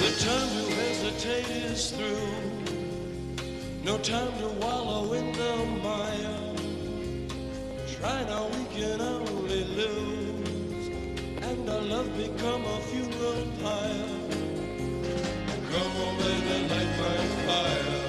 The 0.00 0.12
time 0.24 0.50
to 0.58 0.64
hesitate 0.80 1.50
is 1.72 1.90
through. 1.96 2.50
No 3.84 3.98
time 3.98 4.32
to 4.42 4.48
wallow 4.62 5.12
in 5.18 5.26
the 5.40 5.52
mire. 5.84 6.40
Try 7.94 8.18
now, 8.24 8.44
we 8.54 8.62
can 8.74 9.00
only 9.00 9.64
lose. 9.76 10.09
And 11.50 11.68
our 11.68 11.82
love 11.82 12.16
become 12.16 12.64
a 12.64 12.80
funeral 12.88 13.44
pyre. 13.60 14.18
Come 15.70 15.94
on, 16.04 16.16
baby, 16.18 16.56
light 16.70 16.92
my 17.00 17.18
fire. 17.46 18.02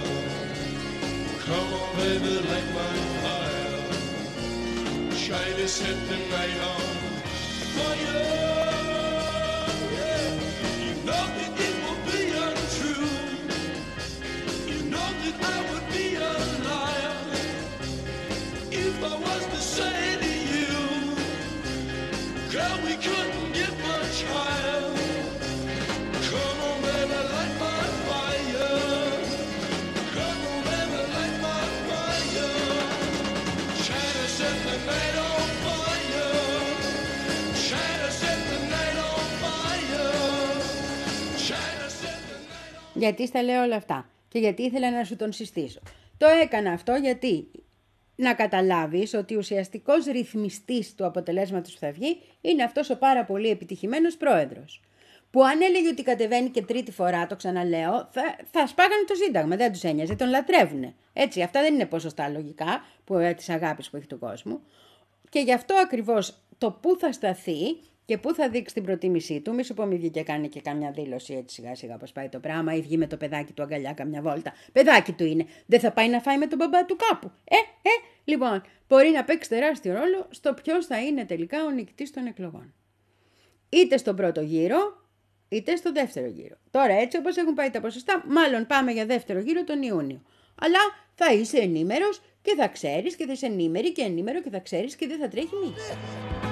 Come 1.45 1.69
on, 1.79 1.89
baby, 1.97 2.33
light 2.51 2.69
my 2.79 2.95
fire. 3.23 3.81
Try 5.25 5.47
set 5.65 5.97
the 6.09 6.17
night 6.35 6.59
on 6.73 6.85
fire. 7.75 8.25
You 10.85 10.93
know 11.07 11.25
that 11.37 11.53
it 11.67 11.75
will 11.83 12.01
be 12.09 12.21
untrue. 12.45 13.15
You 14.71 14.79
know 14.91 15.09
that 15.23 15.37
I 15.55 15.57
would 15.71 15.87
be 15.93 16.00
Γιατί 43.01 43.27
στα 43.27 43.43
λέω 43.43 43.63
όλα 43.63 43.75
αυτά 43.75 44.09
και 44.27 44.39
γιατί 44.39 44.61
ήθελα 44.63 44.91
να 44.91 45.03
σου 45.03 45.15
τον 45.15 45.31
συστήσω. 45.31 45.79
Το 46.17 46.27
έκανα 46.27 46.71
αυτό 46.71 46.93
γιατί 46.93 47.47
να 48.15 48.33
καταλάβεις 48.33 49.13
ότι 49.13 49.35
ο 49.35 49.37
ουσιαστικός 49.37 50.05
ρυθμιστής 50.05 50.95
του 50.95 51.05
αποτελέσματος 51.05 51.73
που 51.73 51.79
θα 51.79 51.91
βγει 51.91 52.21
είναι 52.41 52.63
αυτός 52.63 52.89
ο 52.89 52.97
πάρα 52.97 53.25
πολύ 53.25 53.49
επιτυχημένος 53.49 54.17
πρόεδρος. 54.17 54.81
Που 55.31 55.43
αν 55.43 55.61
έλεγε 55.61 55.87
ότι 55.87 56.03
κατεβαίνει 56.03 56.49
και 56.49 56.61
τρίτη 56.61 56.91
φορά, 56.91 57.27
το 57.27 57.35
ξαναλέω, 57.35 58.09
θα, 58.11 58.35
θα 58.51 58.67
σπάγανε 58.67 59.03
το 59.07 59.15
Σύνταγμα, 59.15 59.55
δεν 59.55 59.71
τους 59.71 59.83
ένοιαζε, 59.83 60.15
τον 60.15 60.29
λατρεύουνε. 60.29 60.93
Έτσι, 61.13 61.41
αυτά 61.41 61.61
δεν 61.61 61.73
είναι 61.73 61.85
ποσοστά 61.85 62.29
λογικά 62.29 62.85
που, 63.03 63.17
ε, 63.17 63.33
της 63.33 63.49
αγάπης 63.49 63.89
που 63.89 63.97
έχει 63.97 64.07
του 64.07 64.19
κόσμου. 64.19 64.61
Και 65.29 65.39
γι' 65.39 65.53
αυτό 65.53 65.75
ακριβώς 65.75 66.37
το 66.57 66.71
πού 66.71 66.97
θα 66.99 67.11
σταθεί 67.11 67.77
και 68.05 68.17
πού 68.17 68.33
θα 68.33 68.49
δείξει 68.49 68.73
την 68.73 68.83
προτίμησή 68.83 69.41
του. 69.41 69.53
Μη 69.53 69.63
σου 69.63 69.73
πω 69.73 69.85
μη 69.85 69.95
βγει 69.95 70.09
και 70.09 70.23
κάνει 70.23 70.49
και 70.49 70.61
καμιά 70.61 70.91
δήλωση 70.91 71.33
έτσι 71.33 71.55
σιγά 71.55 71.75
σιγά 71.75 71.97
πώς 71.97 72.11
πάει 72.11 72.29
το 72.29 72.39
πράγμα 72.39 72.75
ή 72.75 72.81
βγει 72.81 72.97
με 72.97 73.07
το 73.07 73.17
παιδάκι 73.17 73.53
του 73.53 73.63
αγκαλιά 73.63 73.93
καμιά 73.93 74.21
βόλτα. 74.21 74.53
Παιδάκι 74.71 75.11
του 75.11 75.25
είναι. 75.25 75.45
Δεν 75.65 75.79
θα 75.79 75.91
πάει 75.91 76.09
να 76.09 76.19
φάει 76.19 76.37
με 76.37 76.47
τον 76.47 76.57
μπαμπά 76.57 76.85
του 76.85 76.95
κάπου. 76.95 77.31
Ε, 77.43 77.55
ε, 77.55 77.89
λοιπόν, 78.23 78.63
μπορεί 78.87 79.09
να 79.09 79.23
παίξει 79.23 79.49
τεράστιο 79.49 79.93
ρόλο 79.93 80.27
στο 80.29 80.53
ποιος 80.53 80.85
θα 80.85 81.01
είναι 81.01 81.25
τελικά 81.25 81.65
ο 81.65 81.69
νικητής 81.69 82.11
των 82.11 82.25
εκλογών. 82.25 82.73
Είτε 83.69 83.97
στον 83.97 84.15
πρώτο 84.15 84.41
γύρο, 84.41 85.07
είτε 85.49 85.75
στο 85.75 85.91
δεύτερο 85.91 86.27
γύρο. 86.27 86.55
Τώρα 86.71 86.93
έτσι 86.93 87.17
όπως 87.17 87.37
έχουν 87.37 87.53
πάει 87.53 87.69
τα 87.69 87.81
ποσοστά, 87.81 88.23
μάλλον 88.27 88.65
πάμε 88.67 88.91
για 88.91 89.05
δεύτερο 89.05 89.39
γύρο 89.39 89.63
τον 89.63 89.81
Ιούνιο. 89.81 90.21
Αλλά 90.61 90.79
θα 91.13 91.33
είσαι 91.33 91.57
ενήμερος 91.57 92.21
και 92.41 92.55
θα 92.57 92.67
ξέρεις 92.67 93.15
και 93.15 93.25
θα 93.25 93.31
είσαι 93.31 93.45
ενήμερη 93.45 93.91
και 93.91 94.01
ενήμερο 94.01 94.41
και 94.41 94.49
θα 94.49 94.59
ξέρεις 94.59 94.95
και 94.95 95.07
δεν 95.07 95.19
θα 95.19 95.27
τρέχει 95.27 95.55
μύτη. 95.55 96.50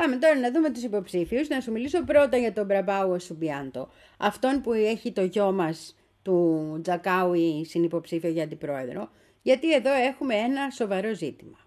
Πάμε 0.00 0.16
τώρα 0.16 0.38
να 0.38 0.50
δούμε 0.50 0.70
τους 0.70 0.82
υποψήφιους. 0.82 1.48
Να 1.48 1.60
σου 1.60 1.72
μιλήσω 1.72 2.04
πρώτα 2.04 2.36
για 2.36 2.52
τον 2.52 2.66
Μπραμπάου 2.66 3.20
Σουμπιάντο. 3.20 3.88
Αυτόν 4.18 4.60
που 4.60 4.72
έχει 4.72 5.12
το 5.12 5.22
γιο 5.22 5.52
μας 5.52 5.96
του 6.22 6.78
Τζακάουι 6.82 7.64
συνυποψήφιο 7.64 8.30
για 8.30 8.42
αντιπρόεδρο. 8.42 9.10
Γιατί 9.42 9.72
εδώ 9.74 9.92
έχουμε 9.92 10.34
ένα 10.34 10.70
σοβαρό 10.70 11.14
ζήτημα. 11.14 11.58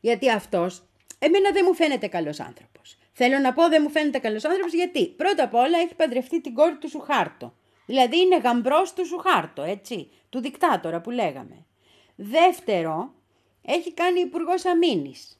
Γιατί 0.00 0.30
αυτός 0.30 0.88
εμένα 1.18 1.50
δεν 1.52 1.64
μου 1.66 1.74
φαίνεται 1.74 2.06
καλός 2.06 2.40
άνθρωπος. 2.40 2.98
Θέλω 3.12 3.38
να 3.38 3.52
πω 3.52 3.68
δεν 3.68 3.82
μου 3.84 3.90
φαίνεται 3.90 4.18
καλός 4.18 4.44
άνθρωπος 4.44 4.72
γιατί 4.72 5.06
πρώτα 5.06 5.44
απ' 5.44 5.54
όλα 5.54 5.78
έχει 5.78 5.94
παντρευτεί 5.94 6.40
την 6.40 6.54
κόρη 6.54 6.76
του 6.76 6.88
Σουχάρτο. 6.88 7.54
Δηλαδή 7.86 8.18
είναι 8.18 8.38
γαμπρός 8.38 8.92
του 8.92 9.06
Σουχάρτο, 9.06 9.62
έτσι, 9.62 10.08
του 10.28 10.40
δικτάτορα 10.40 11.00
που 11.00 11.10
λέγαμε. 11.10 11.64
Δεύτερο, 12.16 13.14
έχει 13.62 13.92
κάνει 13.92 14.20
υπουργός 14.20 14.64
Αμήνης. 14.64 15.37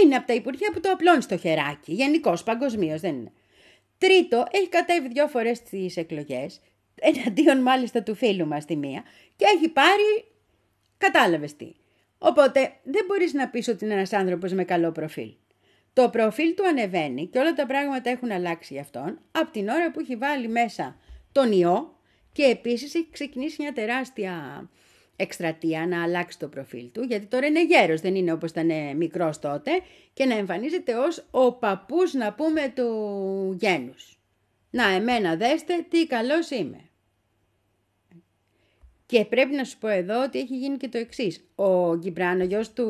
Είναι 0.00 0.16
από 0.16 0.26
τα 0.26 0.34
υπουργεία 0.34 0.70
που 0.72 0.80
το 0.80 0.90
απλώνει 0.90 1.22
στο 1.22 1.36
χεράκι. 1.36 1.92
Γενικώς, 1.92 2.42
παγκοσμίως 2.42 3.00
δεν 3.00 3.14
είναι. 3.14 3.32
Τρίτο, 3.98 4.46
έχει 4.50 4.68
κατέβει 4.68 5.08
δύο 5.08 5.26
φορές 5.26 5.56
στι 5.56 5.92
εκλογές. 5.94 6.60
Εναντίον 6.94 7.62
μάλιστα 7.62 8.02
του 8.02 8.14
φίλου 8.14 8.46
μας 8.46 8.64
τη 8.64 8.76
μία. 8.76 9.02
Και 9.36 9.44
έχει 9.56 9.68
πάρει. 9.68 10.24
Κατάλαβες 10.98 11.56
τι. 11.56 11.72
Οπότε 12.18 12.72
δεν 12.82 13.04
μπορείς 13.06 13.32
να 13.32 13.48
πεις 13.48 13.68
ότι 13.68 13.84
είναι 13.84 13.94
ένας 13.94 14.12
άνθρωπος 14.12 14.52
με 14.52 14.64
καλό 14.64 14.92
προφίλ. 14.92 15.32
Το 15.92 16.08
προφίλ 16.08 16.54
του 16.54 16.66
ανεβαίνει 16.66 17.26
και 17.26 17.38
όλα 17.38 17.54
τα 17.54 17.66
πράγματα 17.66 18.10
έχουν 18.10 18.30
αλλάξει 18.30 18.72
για 18.72 18.82
αυτόν 18.82 19.18
από 19.32 19.50
την 19.50 19.68
ώρα 19.68 19.90
που 19.90 20.00
έχει 20.00 20.16
βάλει 20.16 20.48
μέσα 20.48 20.96
τον 21.32 21.52
ιό 21.52 21.96
και 22.32 22.42
επίσης 22.42 22.94
έχει 22.94 23.08
ξεκινήσει 23.10 23.62
μια 23.62 23.72
τεράστια 23.72 24.68
εκστρατεία 25.22 25.86
να 25.86 26.02
αλλάξει 26.02 26.38
το 26.38 26.48
προφίλ 26.48 26.90
του, 26.92 27.02
γιατί 27.02 27.26
τώρα 27.26 27.46
είναι 27.46 27.64
γέρος, 27.64 28.00
δεν 28.00 28.14
είναι 28.14 28.32
όπως 28.32 28.50
ήταν 28.50 28.96
μικρός 28.96 29.38
τότε, 29.38 29.70
και 30.12 30.24
να 30.24 30.34
εμφανίζεται 30.34 30.94
ως 30.94 31.24
ο 31.30 31.52
παππούς, 31.52 32.12
να 32.12 32.32
πούμε, 32.32 32.72
του 32.74 33.56
γένους. 33.60 34.16
Να, 34.70 34.88
εμένα 34.88 35.36
δέστε 35.36 35.86
τι 35.88 36.06
καλός 36.06 36.50
είμαι. 36.50 36.80
Και 39.06 39.24
πρέπει 39.24 39.54
να 39.54 39.64
σου 39.64 39.78
πω 39.78 39.88
εδώ 39.88 40.22
ότι 40.22 40.38
έχει 40.38 40.56
γίνει 40.56 40.76
και 40.76 40.88
το 40.88 40.98
εξής. 40.98 41.44
Ο 41.54 41.96
Γκυμπράν, 41.96 42.40
ο 42.40 42.44
γιος 42.44 42.72
του 42.72 42.86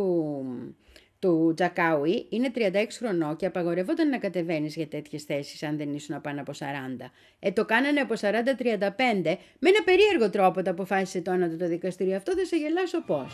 του 1.23 1.53
Τζακάουι 1.57 2.27
είναι 2.29 2.51
36 2.55 2.87
χρονών 2.99 3.37
και 3.37 3.47
απαγορευόταν 3.47 4.09
να 4.09 4.18
κατεβαίνεις 4.18 4.77
για 4.77 4.87
τέτοιες 4.87 5.23
θέσεις 5.23 5.62
αν 5.62 5.77
δεν 5.77 5.95
ήσουν 5.95 6.20
πάνω 6.20 6.41
από 6.41 6.53
40. 6.59 7.11
Ε, 7.39 7.53
το 7.53 7.64
κάνανε 7.64 8.01
από 8.01 8.14
40-35 8.14 8.20
με 9.59 9.68
ένα 9.68 9.83
περίεργο 9.85 10.31
τρόπο 10.31 10.62
το 10.62 10.70
αποφάσισε 10.70 11.20
το 11.20 11.31
άνατο 11.31 11.57
το 11.57 11.68
δικαστήριο. 11.68 12.16
Αυτό 12.16 12.35
δεν 12.35 12.47
σε 12.47 12.57
γελάσω 12.57 13.03
πώς. 13.03 13.33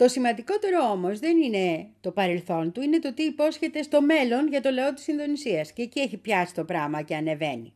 Το 0.00 0.08
σημαντικότερο 0.08 0.90
όμως 0.90 1.18
δεν 1.18 1.42
είναι 1.42 1.86
το 2.00 2.10
παρελθόν 2.10 2.72
του, 2.72 2.80
είναι 2.82 2.98
το 2.98 3.14
τι 3.14 3.22
υπόσχεται 3.22 3.82
στο 3.82 4.02
μέλλον 4.02 4.48
για 4.48 4.60
το 4.60 4.70
λαό 4.70 4.92
της 4.92 5.06
Ινδονησίας. 5.06 5.72
Και 5.72 5.82
εκεί 5.82 6.00
έχει 6.00 6.16
πιάσει 6.16 6.54
το 6.54 6.64
πράγμα 6.64 7.02
και 7.02 7.14
ανεβαίνει. 7.14 7.72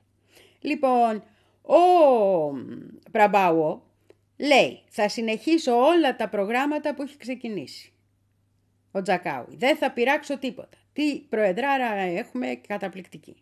Λοιπόν, 0.61 1.25
ο 1.63 1.81
Πραμπάουο 3.11 3.83
λέει 4.37 4.83
θα 4.89 5.09
συνεχίσω 5.09 5.77
όλα 5.77 6.17
τα 6.17 6.29
προγράμματα 6.29 6.95
που 6.95 7.03
έχει 7.03 7.17
ξεκινήσει. 7.17 7.93
Ο 8.93 9.03
Τζακάουι. 9.03 9.57
Δεν 9.57 9.77
θα 9.77 9.91
πειράξω 9.91 10.39
τίποτα. 10.39 10.79
Τι 10.93 11.19
προεδράρα 11.29 11.91
έχουμε 11.95 12.61
καταπληκτική. 12.69 13.37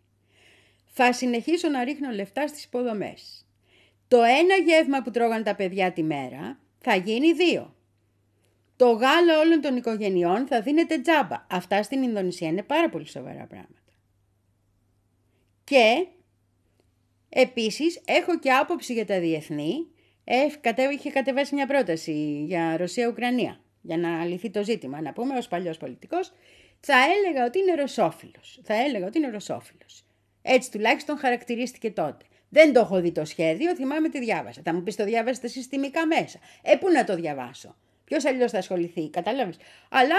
Θα 0.86 1.12
συνεχίσω 1.12 1.68
να 1.68 1.84
ρίχνω 1.84 2.10
λεφτά 2.10 2.46
στις 2.46 2.64
υποδομές. 2.64 3.46
Το 4.08 4.22
ένα 4.22 4.54
γεύμα 4.66 5.02
που 5.02 5.10
τρώγαν 5.10 5.42
τα 5.42 5.54
παιδιά 5.54 5.92
τη 5.92 6.02
μέρα 6.02 6.58
θα 6.78 6.96
γίνει 6.96 7.32
δύο 7.32 7.74
το 8.82 8.90
γάλα 8.90 9.38
όλων 9.38 9.60
των 9.60 9.76
οικογενειών 9.76 10.46
θα 10.46 10.60
δίνεται 10.60 10.98
τζάμπα. 10.98 11.46
Αυτά 11.50 11.82
στην 11.82 12.02
Ινδονησία 12.02 12.48
είναι 12.48 12.62
πάρα 12.62 12.88
πολύ 12.88 13.08
σοβαρά 13.08 13.46
πράγματα. 13.46 13.92
Και 15.64 16.06
επίσης 17.28 18.00
έχω 18.04 18.38
και 18.38 18.52
άποψη 18.52 18.92
για 18.92 19.06
τα 19.06 19.20
διεθνή. 19.20 19.86
Είχε 20.92 21.10
κατεβάσει 21.10 21.54
μια 21.54 21.66
πρόταση 21.66 22.44
για 22.46 22.76
Ρωσία-Ουκρανία 22.76 23.60
για 23.80 23.96
να 23.96 24.24
λυθεί 24.24 24.50
το 24.50 24.64
ζήτημα. 24.64 25.00
Να 25.00 25.12
πούμε 25.12 25.36
ως 25.36 25.48
παλιός 25.48 25.76
πολιτικός 25.76 26.32
θα 26.80 26.94
έλεγα 27.16 27.44
ότι 27.46 27.58
είναι 27.58 27.74
ρωσόφιλος. 27.74 28.60
Θα 28.64 28.74
έλεγα 28.74 29.06
ότι 29.06 29.18
είναι 29.18 29.30
ρωσόφιλος. 29.30 30.04
Έτσι 30.42 30.70
τουλάχιστον 30.70 31.18
χαρακτηρίστηκε 31.18 31.90
τότε. 31.90 32.24
Δεν 32.48 32.72
το 32.72 32.80
έχω 32.80 33.00
δει 33.00 33.12
το 33.12 33.24
σχέδιο, 33.24 33.74
θυμάμαι 33.74 34.08
τι 34.08 34.18
διάβασα. 34.18 34.60
Θα 34.64 34.74
μου 34.74 34.82
πεις 34.82 34.96
το 34.96 35.04
διάβασα 35.04 35.40
τα 35.40 35.48
συστημικά 35.48 36.06
μέσα. 36.06 36.38
Ε, 36.62 36.76
πού 36.76 36.90
να 36.90 37.04
το 37.04 37.14
διαβάσω; 37.14 37.76
Ποιο 38.12 38.30
αλλιώς 38.30 38.50
θα 38.50 38.58
ασχοληθεί, 38.58 39.10
κατάλαβες. 39.10 39.56
Αλλά 39.90 40.16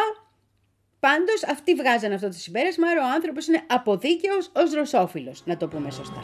πάντως 0.99 1.43
αυτοί 1.43 1.75
βγάζαν 1.75 2.11
αυτό 2.11 2.27
το 2.27 2.33
συμπέρασμα, 2.33 2.87
άρα 2.87 3.01
ο 3.01 3.13
άνθρωπος 3.13 3.47
είναι 3.47 3.63
αποδίκαιος 3.67 4.51
ως 4.53 4.73
ρωσόφιλος, 4.73 5.45
να 5.45 5.57
το 5.57 5.67
πούμε 5.67 5.91
σωστά. 5.91 6.21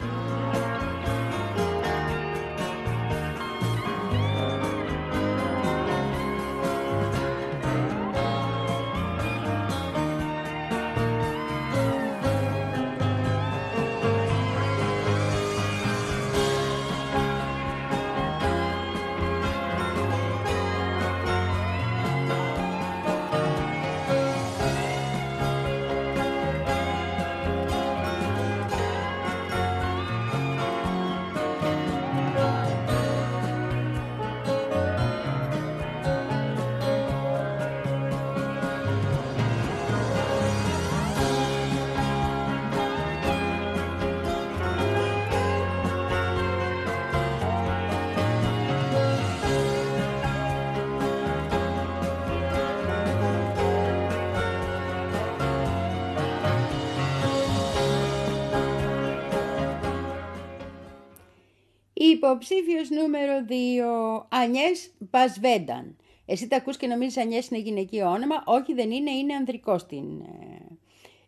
Υποψήφιος 62.22 62.90
νούμερο 62.90 63.44
2, 63.48 64.26
Ανιές 64.28 64.90
Μπασβένταν. 64.98 65.96
Εσύ 66.26 66.48
τα 66.48 66.56
ακούς 66.56 66.76
και 66.76 66.86
νομίζεις 66.86 67.16
Ανιές 67.16 67.48
είναι 67.48 67.60
γυναικείο 67.60 68.10
όνομα. 68.10 68.42
Όχι 68.46 68.74
δεν 68.74 68.90
είναι, 68.90 69.10
είναι 69.10 69.34
ανδρικό 69.34 69.78
στην 69.78 70.20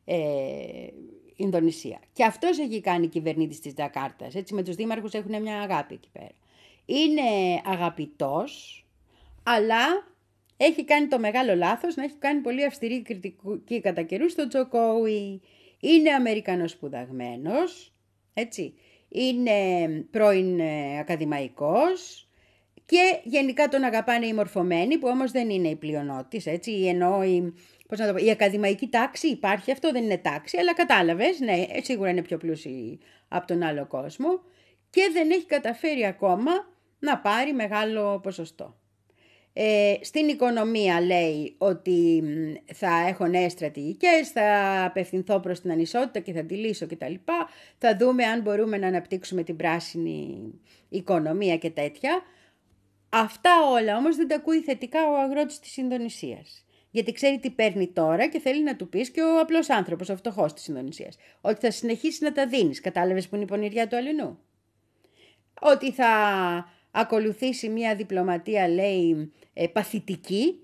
ε, 0.05 0.15
ε, 0.15 0.93
Ινδονησία. 1.37 2.01
Και 2.13 2.25
αυτός 2.25 2.59
έχει 2.59 2.81
κάνει 2.81 3.07
κυβερνήτης 3.07 3.61
της 3.61 3.75
Τζακάρτας. 3.75 4.35
Έτσι 4.35 4.55
με 4.55 4.63
τους 4.63 4.75
δήμαρχους 4.75 5.13
έχουν 5.13 5.43
μια 5.43 5.61
αγάπη 5.61 5.95
εκεί 5.95 6.09
πέρα. 6.13 6.35
είναι 6.85 7.61
αγαπητός, 7.65 8.85
αλλά 9.43 10.13
έχει 10.57 10.85
κάνει 10.85 11.07
το 11.07 11.19
μεγάλο 11.19 11.55
λάθος 11.55 11.95
να 11.95 12.05
έχει 12.05 12.17
κάνει 12.19 12.41
πολύ 12.41 12.65
αυστηρή 12.65 13.03
κριτική 13.03 13.81
κατά 13.81 14.03
καιρούς 14.03 14.33
στο 14.33 14.49
Τζοκόουι. 14.49 15.41
Είναι 15.81 16.11
Αμερικανός 16.11 16.71
σπουδαγμένος, 16.71 17.93
έτσι. 18.35 18.75
Είναι 19.13 19.89
πρώην 20.11 20.61
ε, 20.61 20.99
ακαδημαϊκός 20.99 22.29
και 22.87 23.21
γενικά 23.25 23.69
τον 23.69 23.83
αγαπάνε 23.83 24.27
οι 24.27 24.33
μορφωμένοι 24.33 24.99
που 24.99 25.09
όμως 25.09 25.31
δεν 25.31 25.51
είναι 25.51 25.69
οι 25.69 25.77
πλειονότης, 25.77 26.47
έτσι. 26.47 26.73
Ενώ 26.73 27.23
η, 27.25 27.55
πώς 27.89 27.99
να 27.99 28.07
το 28.07 28.13
πω, 28.13 28.25
η 28.25 28.31
ακαδημαϊκή 28.31 28.89
τάξη 28.89 29.29
υπάρχει, 29.29 29.73
αυτό 29.73 29.93
δεν 29.93 30.03
είναι 30.05 30.19
τάξη, 30.19 30.59
αλλά 30.59 30.75
κατάλαβες, 30.75 31.41
ναι, 31.41 31.67
σίγουρα 31.83 32.11
είναι 32.11 32.23
πιο 32.23 32.37
πλούσιοι 32.37 32.99
από 33.29 33.47
τον 33.47 33.63
άλλο 33.63 33.87
κόσμο 33.87 34.41
και 34.91 35.11
δεν 35.13 35.31
έχει 35.31 35.47
καταφέρει 35.47 36.07
ακόμα 36.07 36.51
να 36.99 37.19
πάρει 37.19 37.53
μεγάλο 37.53 38.21
ποσοστό. 38.21 38.77
Ε, 39.55 39.95
στην 40.01 40.29
οικονομία 40.29 41.01
λέει 41.01 41.55
ότι 41.59 42.23
θα 42.75 43.07
έχω 43.09 43.27
νέες 43.27 43.53
στρατηγικές, 43.53 44.31
θα 44.33 44.85
απευθυνθώ 44.85 45.41
προς 45.41 45.61
την 45.61 45.71
ανισότητα 45.71 46.21
και 46.21 46.33
θα 46.33 46.45
τη 46.45 46.55
λύσω 46.55 46.87
κτλ. 46.87 47.15
Θα 47.79 47.97
δούμε 47.97 48.25
αν 48.25 48.41
μπορούμε 48.41 48.77
να 48.77 48.87
αναπτύξουμε 48.87 49.43
την 49.43 49.57
πράσινη 49.57 50.53
οικονομία 50.89 51.57
και 51.57 51.71
τέτοια. 51.71 52.23
Αυτά 53.09 53.51
όλα 53.71 53.97
όμως 53.97 54.17
δεν 54.17 54.29
τα 54.29 54.35
ακούει 54.35 54.61
θετικά 54.61 55.11
ο 55.11 55.17
αγρότης 55.17 55.61
της 55.61 55.77
Ινδονησίας. 55.77 56.65
Γιατί 56.91 57.13
ξέρει 57.13 57.39
τι 57.39 57.51
παίρνει 57.51 57.89
τώρα 57.89 58.27
και 58.27 58.41
θέλει 58.41 58.63
να 58.63 58.77
του 58.77 58.89
πεις 58.89 59.11
και 59.11 59.23
ο 59.23 59.41
απλός 59.41 59.71
άνθρωπος, 59.71 60.09
ο 60.09 60.17
φτωχός 60.17 60.53
της 60.53 60.67
Ινδονησίας. 60.67 61.17
Ότι 61.41 61.61
θα 61.61 61.71
συνεχίσεις 61.71 62.21
να 62.21 62.33
τα 62.33 62.47
δίνεις. 62.47 62.81
Κατάλαβες 62.81 63.29
που 63.29 63.35
είναι 63.35 63.45
η 63.45 63.47
πονηριά 63.47 63.89
του 63.89 63.97
αλληνού; 63.97 64.39
Ότι 65.61 65.93
θα 65.93 66.11
ακολουθήσει 66.93 67.69
μια 67.69 67.95
διπλωματία, 67.95 68.69
λέει, 68.69 69.33
ε, 69.53 69.67
παθητική, 69.67 70.61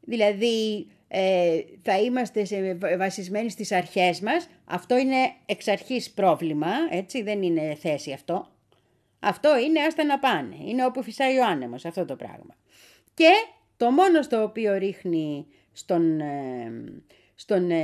δηλαδή 0.00 0.86
ε, 1.08 1.60
θα 1.82 2.00
είμαστε 2.00 2.44
σε, 2.44 2.78
βασισμένοι 2.98 3.50
στις 3.50 3.72
αρχές 3.72 4.20
μας. 4.20 4.48
Αυτό 4.64 4.98
είναι 4.98 5.32
εξ 5.46 5.68
αρχής 5.68 6.10
πρόβλημα, 6.10 6.70
έτσι, 6.90 7.22
δεν 7.22 7.42
είναι 7.42 7.76
θέση 7.80 8.12
αυτό. 8.12 8.46
Αυτό 9.20 9.58
είναι 9.58 9.80
άστα 9.80 10.04
να 10.04 10.18
πάνε, 10.18 10.56
είναι 10.66 10.84
όπου 10.84 11.02
φυσάει 11.02 11.38
ο 11.38 11.44
άνεμος, 11.44 11.84
αυτό 11.84 12.04
το 12.04 12.16
πράγμα. 12.16 12.56
Και 13.14 13.30
το 13.76 13.90
μόνο 13.90 14.22
στο 14.22 14.42
οποίο 14.42 14.74
ρίχνει 14.78 15.46
στον, 15.72 16.20
ε, 16.20 16.72
στον 17.34 17.70
ε, 17.70 17.80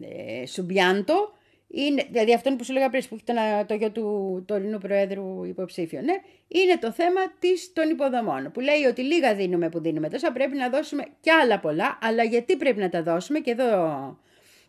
ε, 0.00 0.46
Σουμπιάντο 0.46 1.32
είναι, 1.74 2.06
δηλαδή 2.10 2.34
αυτό 2.34 2.56
που 2.56 2.64
σου 2.64 2.72
λέγα 2.72 2.90
πριν 2.90 3.02
που 3.08 3.14
έχει 3.14 3.24
το, 3.24 3.64
το 3.66 3.74
γιο 3.74 3.90
του 3.90 4.44
τωρινού 4.46 4.78
Προέδρου 4.78 5.44
υποψήφιο, 5.44 6.00
ναι, 6.00 6.14
είναι 6.48 6.78
το 6.80 6.92
θέμα 6.92 7.20
της, 7.38 7.72
των 7.72 7.90
υποδομών. 7.90 8.50
Που 8.52 8.60
λέει 8.60 8.84
ότι 8.88 9.02
λίγα 9.02 9.34
δίνουμε 9.34 9.68
που 9.68 9.80
δίνουμε 9.80 10.08
τόσα, 10.08 10.32
πρέπει 10.32 10.56
να 10.56 10.68
δώσουμε 10.68 11.04
κι 11.20 11.30
άλλα 11.30 11.60
πολλά, 11.60 11.98
αλλά 12.02 12.22
γιατί 12.22 12.56
πρέπει 12.56 12.80
να 12.80 12.88
τα 12.88 13.02
δώσουμε, 13.02 13.38
και 13.38 13.50
εδώ 13.50 14.18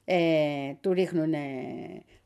ε, 0.05 0.17
του 0.81 0.93
ρίχνουν 0.93 1.33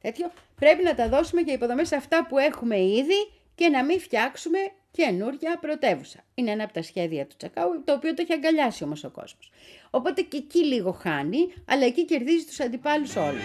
τέτοιο, 0.02 0.32
πρέπει 0.56 0.84
να 0.84 0.96
τα 0.96 1.10
δώσουμε 1.10 1.42
και 1.42 1.52
υποδομές 1.52 1.88
σε 1.88 1.96
αυτά 1.96 2.26
που 2.30 2.38
έχουμε 2.38 2.80
ήδη 2.80 3.32
και 3.56 3.70
να 3.70 3.84
μην 3.84 4.00
φτιάξουμε 4.00 4.58
καινούρια 4.92 5.58
πρωτεύουσα. 5.62 6.24
Είναι 6.36 6.52
ένα 6.52 6.64
από 6.64 6.74
τα 6.74 6.82
σχέδια 6.82 7.26
του 7.26 7.36
Τσακάου, 7.38 7.84
το 7.86 7.94
οποίο 7.94 8.14
το 8.14 8.22
έχει 8.22 8.34
αγκαλιάσει 8.34 8.84
όμως 8.84 9.04
ο 9.04 9.10
κόσμος. 9.10 9.52
Οπότε 9.90 10.22
και 10.22 10.38
εκεί 10.38 10.66
λίγο 10.66 10.92
χάνει, 10.92 11.54
αλλά 11.66 11.86
εκεί 11.86 12.06
κερδίζει 12.06 12.46
τους 12.46 12.60
αντιπάλους 12.60 13.16
όλους. 13.16 13.44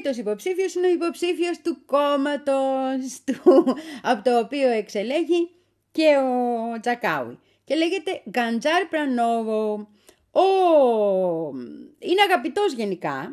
Τρίτος 0.00 0.18
υποψήφιος 0.18 0.74
είναι 0.74 0.86
ο 0.86 0.90
υποψήφιος 0.90 1.60
του 1.60 1.84
κόμματος 1.86 3.24
του, 3.24 3.76
από 4.02 4.24
το 4.24 4.38
οποίο 4.38 4.68
εξελέγει 4.68 5.50
και 5.90 6.16
ο 6.16 6.80
Τζακάουι. 6.80 7.38
Και 7.64 7.74
λέγεται 7.74 8.22
Γκαντζάρ 8.30 8.86
Πρανόβο. 8.86 9.88
Ο... 10.30 10.42
Είναι 11.98 12.22
αγαπητός 12.28 12.72
γενικά, 12.72 13.32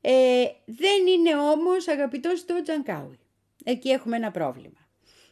ε, 0.00 0.44
δεν 0.64 1.06
είναι 1.06 1.36
όμως 1.36 1.88
αγαπητός 1.88 2.44
του 2.44 2.62
Τζανκάουι. 2.62 3.18
Εκεί 3.64 3.88
έχουμε 3.88 4.16
ένα 4.16 4.30
πρόβλημα. 4.30 4.88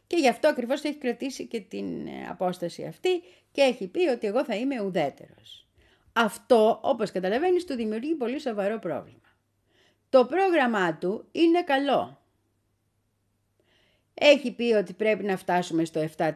Και 0.07 0.17
γι' 0.17 0.29
αυτό 0.29 0.49
ακριβώς 0.49 0.83
έχει 0.83 0.97
κρατήσει 0.97 1.47
και 1.47 1.61
την 1.61 2.07
ε, 2.07 2.27
απόσταση 2.31 2.85
αυτή 2.85 3.23
και 3.53 3.61
έχει 3.61 3.87
πει 3.87 4.09
ότι 4.09 4.27
εγώ 4.27 4.45
θα 4.45 4.55
είμαι 4.55 4.81
ουδέτερος. 4.81 5.67
Αυτό, 6.13 6.81
όπως 6.83 7.11
καταλαβαίνεις, 7.11 7.65
του 7.65 7.75
δημιουργεί 7.75 8.15
πολύ 8.15 8.41
σοβαρό 8.41 8.79
πρόβλημα. 8.79 9.26
Το 10.11 10.25
πρόγραμμά 10.25 10.95
του 10.95 11.25
είναι 11.33 11.63
καλό. 11.63 12.21
Έχει 14.15 14.53
πει 14.53 14.73
ότι 14.73 14.93
πρέπει 14.93 15.25
να 15.25 15.37
φτάσουμε 15.37 15.85
στο 15.85 16.09
7% 16.17 16.29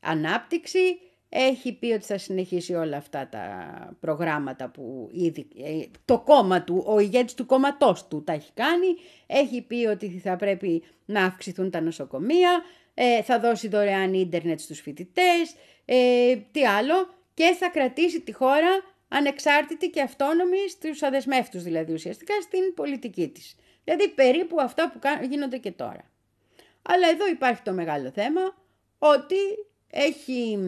ανάπτυξη, 0.00 0.98
έχει 1.28 1.72
πει 1.72 1.92
ότι 1.92 2.04
θα 2.04 2.18
συνεχίσει 2.18 2.74
όλα 2.74 2.96
αυτά 2.96 3.28
τα 3.28 3.46
προγράμματα 4.00 4.68
που 4.68 5.10
ήδη 5.12 5.48
ε, 5.56 5.84
το 6.04 6.18
κόμμα 6.18 6.62
του, 6.62 6.84
ο 6.86 6.98
ηγέτης 6.98 7.34
του 7.34 7.46
κόμματός 7.46 8.08
του 8.08 8.22
τα 8.24 8.32
έχει 8.32 8.52
κάνει, 8.54 8.86
έχει 9.26 9.62
πει 9.62 9.86
ότι 9.86 10.08
θα 10.08 10.36
πρέπει 10.36 10.82
να 11.04 11.24
αυξηθούν 11.24 11.70
τα 11.70 11.80
νοσοκομεία, 11.80 12.62
ε, 12.94 13.22
θα 13.22 13.40
δώσει 13.40 13.68
δωρεάν 13.68 14.14
ίντερνετ 14.14 14.60
στους 14.60 14.80
φοιτητές, 14.80 15.54
ε, 15.84 16.36
τι 16.50 16.66
άλλο, 16.66 17.08
και 17.34 17.56
θα 17.58 17.68
κρατήσει 17.68 18.20
τη 18.20 18.32
χώρα 18.32 18.91
ανεξάρτητη 19.14 19.90
και 19.90 20.00
αυτόνομη 20.02 20.68
στους 20.70 21.02
αδεσμεύτους 21.02 21.62
δηλαδή 21.62 21.92
ουσιαστικά 21.92 22.40
στην 22.40 22.74
πολιτική 22.74 23.28
της. 23.28 23.56
Δηλαδή 23.84 24.08
περίπου 24.08 24.60
αυτά 24.60 24.90
που 24.90 24.98
κα- 24.98 25.22
γίνονται 25.24 25.58
και 25.58 25.70
τώρα. 25.70 26.10
Αλλά 26.82 27.08
εδώ 27.08 27.26
υπάρχει 27.28 27.62
το 27.62 27.72
μεγάλο 27.72 28.10
θέμα 28.10 28.40
ότι 28.98 29.36
έχει 29.90 30.58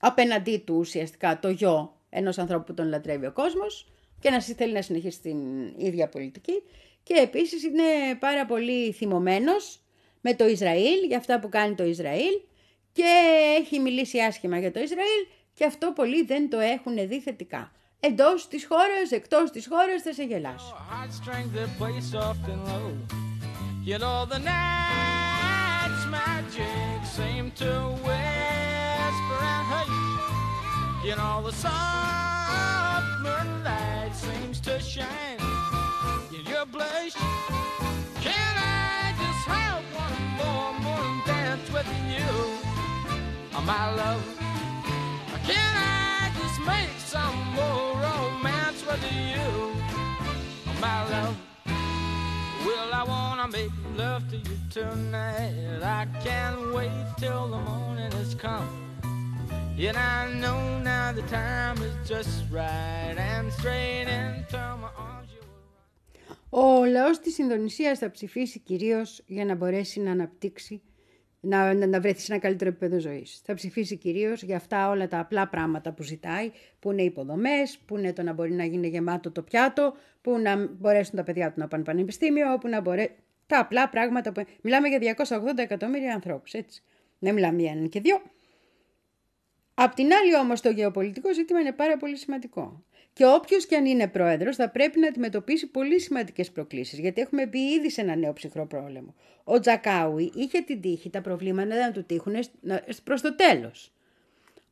απέναντί 0.00 0.58
του 0.58 0.74
ουσιαστικά 0.76 1.38
το 1.38 1.48
γιο 1.48 2.00
ενός 2.10 2.38
ανθρώπου 2.38 2.64
που 2.64 2.74
τον 2.74 2.88
λατρεύει 2.88 3.26
ο 3.26 3.32
κόσμος 3.32 3.92
και 4.20 4.30
να 4.30 4.40
συ- 4.40 4.56
θέλει 4.56 4.72
να 4.72 4.82
συνεχίσει 4.82 5.20
την 5.20 5.38
ίδια 5.76 6.08
πολιτική 6.08 6.62
και 7.02 7.14
επίσης 7.14 7.62
είναι 7.64 7.82
πάρα 8.18 8.46
πολύ 8.46 8.92
θυμωμένος 8.92 9.80
με 10.20 10.34
το 10.34 10.46
Ισραήλ 10.48 11.04
για 11.06 11.16
αυτά 11.16 11.40
που 11.40 11.48
κάνει 11.48 11.74
το 11.74 11.84
Ισραήλ 11.84 12.40
και 12.92 13.04
έχει 13.58 13.78
μιλήσει 13.78 14.18
άσχημα 14.18 14.58
για 14.58 14.70
το 14.72 14.80
Ισραήλ 14.80 15.26
και 15.62 15.68
αυτό 15.68 15.92
πολλοί 15.92 16.24
δεν 16.24 16.50
το 16.50 16.58
έχουν 16.58 17.08
δει 17.08 17.20
θετικά. 17.20 17.72
Εντός 18.00 18.48
της 18.48 18.66
χώρας, 18.66 19.10
εκτός 19.10 19.50
της 19.50 19.66
χώρας, 19.68 20.02
θα 20.02 20.12
σε 20.12 20.22
γελά. 20.22 20.54
My 43.66 43.94
love; 43.98 44.41
Can 46.61 46.61
I 46.61 46.61
just 46.61 46.61
make 46.65 46.99
some 46.99 47.37
more 47.55 47.93
romance 48.07 48.85
with 48.85 49.03
you, 49.11 49.41
oh, 49.55 50.75
my 50.79 50.99
love? 51.09 51.35
Well, 52.65 52.89
I 52.93 53.03
wanna 53.03 53.47
make 53.47 53.71
love 53.97 54.23
to 54.31 54.37
you 54.37 54.57
tonight. 54.69 55.79
I 55.81 56.05
can't 56.23 56.73
wait 56.73 57.05
till 57.17 57.47
the 57.47 57.57
morning 57.57 58.11
has 58.11 58.35
come. 58.35 58.67
And 59.79 59.97
I 59.97 60.33
know 60.41 60.59
now 60.79 61.11
the 61.11 61.23
time 61.23 61.77
is 61.87 61.95
just 62.07 62.43
right. 62.51 63.15
And 63.17 63.51
straight 63.53 64.07
into 64.07 64.57
my 64.81 64.89
arms 64.97 65.29
you 65.33 65.41
will 65.41 65.57
run. 66.49 66.83
Ο 66.83 66.85
λαός 66.85 67.19
της 67.19 67.37
Ινδονησίας 67.37 67.99
θα 67.99 68.11
ψηφίσει 68.11 68.59
κυρίως 68.59 69.23
για 69.27 69.45
να 69.45 69.55
μπορέσει 69.55 69.99
να 69.99 70.11
αναπτύξει, 70.11 70.81
να, 71.44 71.74
να, 71.74 71.86
να 71.86 72.00
βρεθεί 72.00 72.20
σε 72.20 72.32
ένα 72.32 72.40
καλύτερο 72.40 72.70
επίπεδο 72.70 72.98
ζωής. 72.98 73.40
Θα 73.44 73.54
ψηφίσει 73.54 73.96
κυρίως 73.96 74.42
για 74.42 74.56
αυτά 74.56 74.88
όλα 74.88 75.08
τα 75.08 75.18
απλά 75.18 75.48
πράγματα 75.48 75.92
που 75.92 76.02
ζητάει, 76.02 76.50
που 76.78 76.90
είναι 76.92 77.02
υποδομές, 77.02 77.78
που 77.86 77.98
είναι 77.98 78.12
το 78.12 78.22
να 78.22 78.32
μπορεί 78.32 78.52
να 78.52 78.64
γίνει 78.64 78.88
γεμάτο 78.88 79.30
το 79.30 79.42
πιάτο, 79.42 79.94
που 80.20 80.38
να 80.38 80.66
μπορέσουν 80.66 81.16
τα 81.16 81.22
παιδιά 81.22 81.52
του 81.52 81.60
να 81.60 81.68
πάνε 81.68 81.84
πανεπιστήμιο, 81.84 82.58
που 82.58 82.68
να 82.68 82.80
μπορεί... 82.80 83.10
Τα 83.46 83.58
απλά 83.58 83.88
πράγματα 83.88 84.32
που... 84.32 84.44
Μιλάμε 84.60 84.88
για 84.88 85.16
280 85.28 85.38
εκατομμύρια 85.56 86.14
ανθρώπους, 86.14 86.52
έτσι. 86.52 86.82
Δεν 87.18 87.34
μιλάμε 87.34 87.62
για 87.62 87.70
έναν 87.70 87.88
και 87.88 88.00
δυο. 88.00 88.22
Απ' 89.74 89.94
την 89.94 90.12
άλλη 90.12 90.36
όμως 90.36 90.60
το 90.60 90.70
γεωπολιτικό 90.70 91.34
ζήτημα 91.34 91.60
είναι 91.60 91.72
πάρα 91.72 91.96
πολύ 91.96 92.16
σημαντικό. 92.16 92.84
Και 93.12 93.26
όποιος 93.26 93.66
και 93.66 93.76
αν 93.76 93.86
είναι 93.86 94.08
πρόεδρος 94.08 94.56
θα 94.56 94.70
πρέπει 94.70 94.98
να 94.98 95.06
αντιμετωπίσει 95.06 95.66
πολύ 95.66 96.00
σημαντικές 96.00 96.50
προκλήσεις, 96.50 96.98
γιατί 96.98 97.20
έχουμε 97.20 97.46
μπει 97.46 97.58
ήδη 97.58 97.90
σε 97.90 98.00
ένα 98.00 98.16
νέο 98.16 98.32
ψυχρό 98.32 98.66
πρόβλημα. 98.66 99.14
Ο 99.44 99.60
Τζακάουι 99.60 100.32
είχε 100.34 100.60
την 100.60 100.80
τύχη 100.80 101.10
τα 101.10 101.20
προβλήματα 101.20 101.76
να 101.76 101.92
του 101.92 102.04
τύχουν 102.04 102.34
προς 103.04 103.20
το 103.20 103.34
τέλος. 103.34 103.92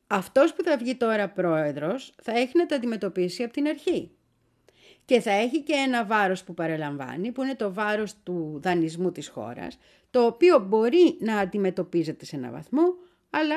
Αυτός 0.06 0.54
που 0.54 0.62
θα 0.62 0.76
βγει 0.76 0.94
τώρα 0.94 1.28
πρόεδρος 1.28 2.14
θα 2.22 2.32
έχει 2.32 2.52
να 2.56 2.66
τα 2.66 2.76
αντιμετωπίσει 2.76 3.42
από 3.42 3.52
την 3.52 3.66
αρχή. 3.66 4.10
Και 5.04 5.20
θα 5.20 5.30
έχει 5.30 5.60
και 5.60 5.72
ένα 5.72 6.04
βάρος 6.04 6.44
που 6.44 6.54
παρελαμβάνει, 6.54 7.32
που 7.32 7.42
είναι 7.42 7.54
το 7.54 7.72
βάρος 7.72 8.14
του 8.22 8.60
δανεισμού 8.62 9.12
της 9.12 9.28
χώρας, 9.28 9.78
το 10.10 10.26
οποίο 10.26 10.58
μπορεί 10.58 11.16
να 11.20 11.38
αντιμετωπίζεται 11.38 12.24
σε 12.24 12.36
ένα 12.36 12.50
βαθμό, 12.50 12.82
αλλά 13.30 13.56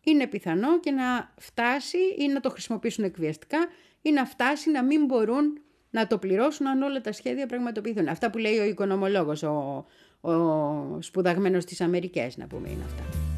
είναι 0.00 0.26
πιθανό 0.26 0.80
και 0.80 0.90
να 0.90 1.34
φτάσει 1.38 1.98
ή 2.18 2.26
να 2.26 2.40
το 2.40 2.50
χρησιμοποιήσουν 2.50 3.04
εκβιαστικά 3.04 3.58
ή 4.02 4.10
να 4.10 4.24
φτάσει 4.24 4.70
να 4.70 4.84
μην 4.84 5.04
μπορούν 5.04 5.60
να 5.90 6.06
το 6.06 6.18
πληρώσουν 6.18 6.66
αν 6.66 6.82
όλα 6.82 7.00
τα 7.00 7.12
σχέδια 7.12 7.46
πραγματοποιηθούν. 7.46 8.08
Αυτά 8.08 8.30
που 8.30 8.38
λέει 8.38 8.58
ο 8.58 8.64
οικονομολόγος, 8.64 9.42
ο, 9.42 9.86
ο 10.20 11.02
σπουδαγμένος 11.02 11.62
στις 11.62 11.80
Αμερικές, 11.80 12.36
να 12.36 12.46
πούμε 12.46 12.68
είναι 12.68 12.84
αυτά. 12.84 13.29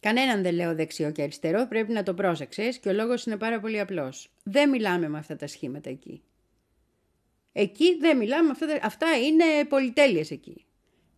Κανέναν 0.00 0.42
δεν 0.42 0.54
λέω 0.54 0.74
δεξιό 0.74 1.10
και 1.10 1.22
αριστερό, 1.22 1.66
πρέπει 1.68 1.92
να 1.92 2.02
το 2.02 2.14
πρόσεξες 2.14 2.78
και 2.78 2.88
ο 2.88 2.92
λόγος 2.92 3.24
είναι 3.24 3.36
πάρα 3.36 3.60
πολύ 3.60 3.80
απλός. 3.80 4.32
Δεν 4.42 4.68
μιλάμε 4.68 5.08
με 5.08 5.18
αυτά 5.18 5.36
τα 5.36 5.46
σχήματα 5.46 5.90
εκεί. 5.90 6.22
Εκεί 7.52 7.98
δεν 7.98 8.16
μιλάμε 8.16 8.42
με 8.42 8.50
αυτά 8.50 8.66
τα... 8.66 8.78
Αυτά 8.82 9.06
είναι 9.16 9.44
πολυτέλειες 9.68 10.30
εκεί. 10.30 10.64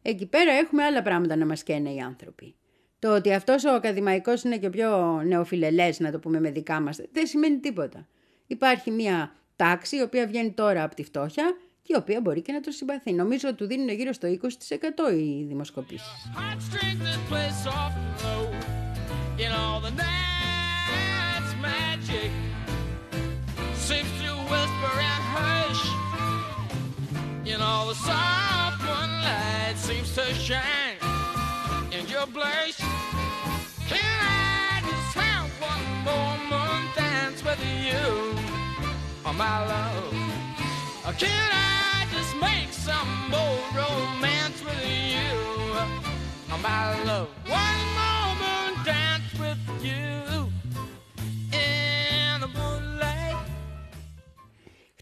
Εκεί 0.03 0.26
πέρα 0.26 0.53
έχουμε 0.53 0.85
άλλα 0.85 1.03
πράγματα 1.03 1.37
να 1.37 1.47
μας 1.47 1.62
καίνε 1.62 1.91
οι 1.91 1.99
άνθρωποι. 1.99 2.55
Το 2.99 3.14
ότι 3.14 3.33
αυτός 3.33 3.64
ο 3.64 3.70
ακαδημαϊκός 3.70 4.43
είναι 4.43 4.59
και 4.59 4.70
πιο 4.70 5.22
νεοφιλελές, 5.24 6.01
να 6.01 6.11
το 6.11 6.18
πούμε 6.18 6.41
με 6.41 6.51
δικά 6.51 6.80
μας, 6.80 7.01
δεν 7.12 7.26
σημαίνει 7.26 7.59
τίποτα. 7.59 8.09
Υπάρχει 8.47 8.91
μια 8.91 9.35
τάξη 9.57 9.97
η 9.97 10.01
οποία 10.01 10.26
βγαίνει 10.26 10.53
τώρα 10.53 10.83
από 10.83 10.95
τη 10.95 11.03
φτώχεια 11.03 11.57
και 11.83 11.93
η 11.93 11.97
οποία 11.97 12.20
μπορεί 12.20 12.43
και 12.43 12.53
να 12.53 12.61
το 12.61 12.70
συμπαθεί. 12.70 13.12
Νομίζω 13.12 13.49
ότι 13.49 13.57
του 13.57 13.66
δίνουν 13.66 13.89
γύρω 13.89 14.12
στο 14.12 14.28
20% 14.28 15.12
οι 15.12 15.45
δημοσκοπήσεις. 15.45 16.28
You 19.39 19.49
know 19.49 19.80
the 19.83 19.91
night's 19.91 21.55
magic 21.61 22.30
seems 23.74 24.09
to 24.20 24.30
whisper 24.51 24.95
and 25.11 25.24
hush. 25.35 25.83
You 27.45 27.57
know 27.59 27.89
the 27.89 27.95
soft 27.95 28.83
moonlight 28.83 29.76
seems 29.76 30.14
to 30.14 30.35
shine 30.35 30.99
in 31.91 32.07
your 32.09 32.26
blush. 32.26 32.76
Can 33.89 34.05
I 34.20 34.80
just 34.91 35.14
have 35.16 35.49
one 35.61 35.85
more 36.05 36.37
moon 36.51 36.83
dance 36.95 37.43
with 37.43 37.61
you, 37.64 38.37
oh 39.24 39.33
my 39.33 39.66
love? 39.66 40.14
Or 41.07 41.12
Can 41.14 41.51
I 41.53 42.07
just 42.12 42.37
make 42.37 42.70
some 42.72 43.09
more 43.30 43.59
romance 43.74 44.62
with 44.62 44.85
you? 44.85 45.33
Oh, 46.55 46.59
my 46.62 47.03
love, 47.05 47.28
one 47.49 47.83
more 47.97 48.11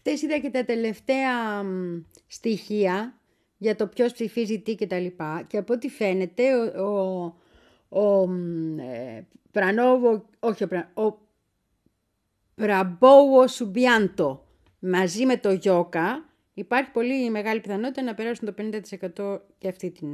Χτες 0.03 0.21
είδα 0.21 0.37
και 0.37 0.49
τα 0.49 0.65
τελευταία 0.65 1.63
μ, 1.63 2.01
στοιχεία 2.27 3.19
για 3.57 3.75
το 3.75 3.87
ποιος 3.87 4.13
ψηφίζει 4.13 4.59
τι 4.59 4.75
και 4.75 4.87
τα 4.87 4.99
λοιπά 4.99 5.43
και 5.47 5.57
από 5.57 5.73
ό,τι 5.73 5.89
φαίνεται 5.89 6.55
ο, 6.79 7.23
ο, 7.89 8.01
ο 8.01 8.27
μ, 8.27 8.79
ε, 8.79 9.27
Πρανόβο, 9.51 10.25
όχι 10.39 10.63
ο, 10.63 10.67
Πρα, 10.67 10.91
ο 10.93 11.17
Πραμπόουο 12.55 13.47
Σουμπιάντο 13.47 14.45
μαζί 14.79 15.25
με 15.25 15.37
το 15.37 15.51
Γιώκα 15.51 16.29
υπάρχει 16.53 16.91
πολύ 16.91 17.29
μεγάλη 17.29 17.59
πιθανότητα 17.59 18.01
να 18.01 18.13
περάσουν 18.13 18.53
το 18.53 18.53
50% 19.17 19.39
και 19.57 19.67
αυτή 19.67 19.91
την 19.91 20.09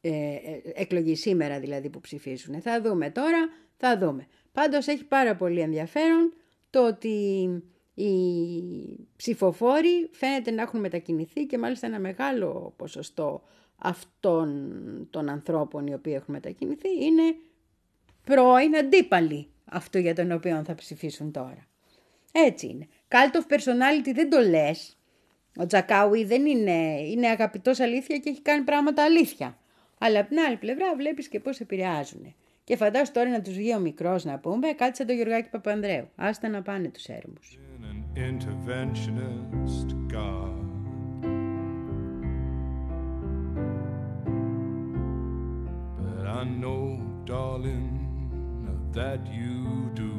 ε, 0.00 0.10
ε, 0.10 0.60
εκλογή 0.74 1.14
σήμερα 1.14 1.60
δηλαδή 1.60 1.90
που 1.90 2.00
ψηφίσουν. 2.00 2.60
Θα 2.60 2.80
δούμε 2.82 3.10
τώρα, 3.10 3.48
θα 3.76 3.98
δούμε. 3.98 4.26
Πάντως 4.52 4.86
έχει 4.86 5.04
πάρα 5.04 5.36
πολύ 5.36 5.60
ενδιαφέρον 5.60 6.32
το 6.70 6.86
ότι 6.86 7.48
οι 7.98 9.06
ψηφοφόροι 9.16 10.10
φαίνεται 10.12 10.50
να 10.50 10.62
έχουν 10.62 10.80
μετακινηθεί 10.80 11.46
και 11.46 11.58
μάλιστα 11.58 11.86
ένα 11.86 11.98
μεγάλο 11.98 12.72
ποσοστό 12.76 13.42
αυτών 13.76 14.76
των 15.10 15.28
ανθρώπων 15.28 15.86
οι 15.86 15.94
οποίοι 15.94 16.12
έχουν 16.16 16.34
μετακινηθεί 16.34 17.04
είναι 17.04 17.22
πρώην 18.24 18.76
αντίπαλοι 18.76 19.48
αυτού 19.64 19.98
για 19.98 20.14
τον 20.14 20.32
οποίο 20.32 20.62
θα 20.64 20.74
ψηφίσουν 20.74 21.32
τώρα. 21.32 21.66
Έτσι 22.32 22.66
είναι. 22.66 22.86
Cult 23.08 23.36
of 23.36 23.54
personality 23.54 24.12
δεν 24.14 24.30
το 24.30 24.40
λες. 24.40 24.96
Ο 25.56 25.66
Τζακάουι 25.66 26.24
δεν 26.24 26.46
είναι, 26.46 27.00
είναι 27.00 27.28
αγαπητός 27.28 27.80
αλήθεια 27.80 28.18
και 28.18 28.30
έχει 28.30 28.42
κάνει 28.42 28.64
πράγματα 28.64 29.04
αλήθεια. 29.04 29.58
Αλλά 29.98 30.20
από 30.20 30.28
την 30.28 30.38
άλλη 30.38 30.56
πλευρά 30.56 30.96
βλέπεις 30.96 31.28
και 31.28 31.40
πώς 31.40 31.60
επηρεάζουν. 31.60 32.34
Και 32.64 32.76
φαντάσου 32.76 33.12
τώρα 33.12 33.30
να 33.30 33.42
τους 33.42 33.54
βγει 33.54 33.74
ο 33.74 33.78
μικρός 33.78 34.24
να 34.24 34.38
πούμε, 34.38 34.72
κάτσε 34.72 35.04
το 35.04 35.12
Γιωργάκη 35.12 35.48
Παπανδρέου. 35.48 36.08
Άστα 36.16 36.48
να 36.48 36.62
πάνε 36.62 36.88
τους 36.88 37.04
έρμους. 37.06 37.58
interventionist 38.18 40.08
God. 40.08 40.66
But 46.02 46.26
I 46.26 46.44
know, 46.44 47.00
darling, 47.24 47.98
that 48.92 49.24
you 49.32 49.90
do. 49.94 50.12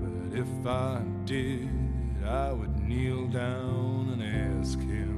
But 0.00 0.38
if 0.38 0.66
I 0.66 1.02
did, 1.24 1.70
I 2.26 2.52
would 2.52 2.78
kneel 2.80 3.26
down 3.28 4.10
and 4.12 4.22
ask 4.60 4.78
him. 4.78 5.17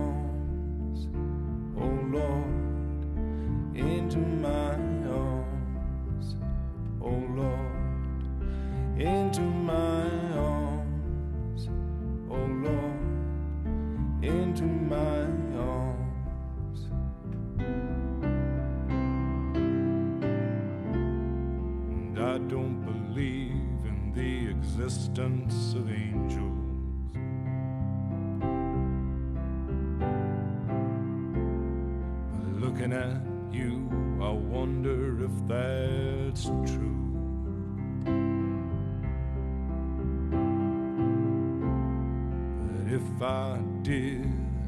did, 43.83 44.25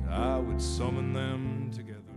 I 0.09 0.37
would 0.45 0.61
summon 0.61 1.13
them 1.13 1.69
together. 1.77 2.15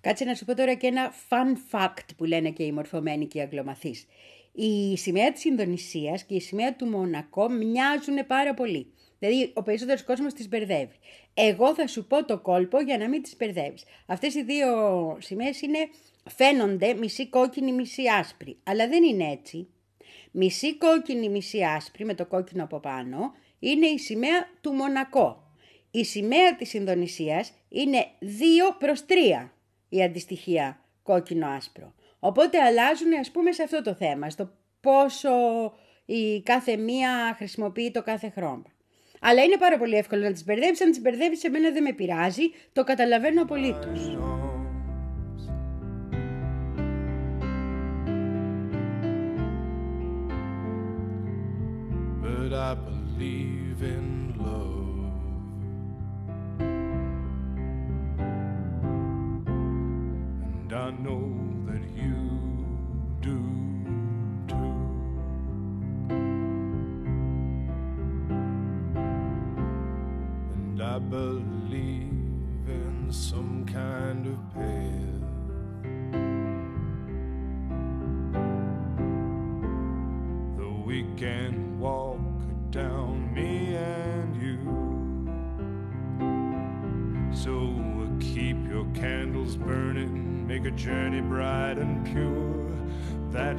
Κάτσε 0.00 0.24
να 0.24 0.34
σου 0.34 0.44
πω 0.44 0.54
τώρα 0.54 0.74
και 0.74 0.86
ένα 0.86 1.12
fun 1.28 1.76
fact 1.76 2.06
που 2.16 2.24
λένε 2.24 2.50
και 2.50 2.62
οι 2.62 2.72
μορφωμένοι 2.72 3.26
και 3.26 3.38
οι 3.38 3.40
αγγλομαθείς. 3.40 4.06
Η 4.52 4.96
σημαία 4.96 5.32
της 5.32 5.44
Ινδονησίας 5.44 6.24
και 6.24 6.34
η 6.34 6.40
σημαία 6.40 6.76
του 6.76 6.86
Μονακό 6.86 7.50
μοιάζουν 7.50 8.26
πάρα 8.26 8.54
πολύ. 8.54 8.92
Δηλαδή 9.18 9.52
ο 9.54 9.62
περισσότερος 9.62 10.04
κόσμος 10.04 10.32
τις 10.34 10.48
μπερδεύει. 10.48 10.96
Εγώ 11.34 11.74
θα 11.74 11.86
σου 11.86 12.06
πω 12.06 12.24
το 12.24 12.38
κόλπο 12.38 12.80
για 12.80 12.98
να 12.98 13.08
μην 13.08 13.22
τις 13.22 13.36
μπερδεύεις. 13.36 13.84
Αυτές 14.06 14.34
οι 14.34 14.42
δύο 14.42 14.66
σημαίες 15.20 15.60
είναι, 15.60 15.78
φαίνονται 16.30 16.94
μισή 16.94 17.28
κόκκινη, 17.28 17.72
μισή 17.72 18.02
άσπρη. 18.18 18.58
Αλλά 18.64 18.88
δεν 18.88 19.02
είναι 19.02 19.30
έτσι. 19.30 19.68
Μισή 20.30 20.76
κόκκινη, 20.76 21.28
μισή 21.28 21.64
άσπρη 21.64 22.04
με 22.04 22.14
το 22.14 22.26
κόκκινο 22.26 22.64
από 22.64 22.80
πάνω 22.80 23.32
είναι 23.58 23.86
η 23.86 23.98
σημαία 23.98 24.48
του 24.60 24.72
Μονακό. 24.72 25.47
Η 25.90 26.04
σημαία 26.04 26.56
της 26.56 26.74
Ινδονησίας 26.74 27.52
είναι 27.68 28.06
2 28.20 28.24
προς 28.78 29.04
3 29.06 29.50
η 29.88 30.02
αντιστοιχεία 30.02 30.80
κόκκινο-άσπρο. 31.02 31.94
Οπότε 32.18 32.58
αλλάζουν 32.58 33.18
ας 33.20 33.30
πούμε 33.30 33.52
σε 33.52 33.62
αυτό 33.62 33.82
το 33.82 33.94
θέμα, 33.94 34.30
στο 34.30 34.50
πόσο 34.80 35.28
η 36.04 36.40
κάθε 36.40 36.76
μία 36.76 37.34
χρησιμοποιεί 37.36 37.90
το 37.90 38.02
κάθε 38.02 38.28
χρώμα. 38.28 38.72
Αλλά 39.20 39.42
είναι 39.42 39.56
πάρα 39.56 39.78
πολύ 39.78 39.96
εύκολο 39.96 40.22
να 40.22 40.32
τις 40.32 40.44
μπερδεύεις, 40.44 40.80
αν 40.80 40.90
τις 40.90 41.00
μπερδεύεις 41.00 41.44
εμένα 41.44 41.70
δεν 41.70 41.82
με 41.82 41.92
πειράζει, 41.92 42.42
το 42.72 42.84
καταλαβαίνω 42.84 43.42
απολύτως. 43.42 44.18
arms. 44.98 45.42
But 52.22 52.52
I 52.52 52.97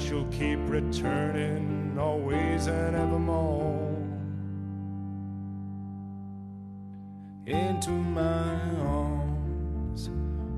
That 0.09 0.15
you'll 0.15 0.39
keep 0.39 0.59
returning 0.67 1.95
always 1.99 2.65
and 2.67 2.95
evermore. 2.95 3.77
into 7.45 7.91
my 7.91 8.59
arms, 9.01 10.09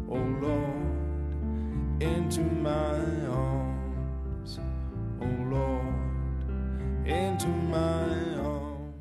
oh 0.09 0.25
Lord, 0.43 2.01
into 2.01 2.41
my 2.67 2.99
arms, 3.45 4.59
oh 5.21 5.35
Lord, 5.53 6.39
into 7.05 7.47
my 7.73 8.05
arms. 8.45 8.95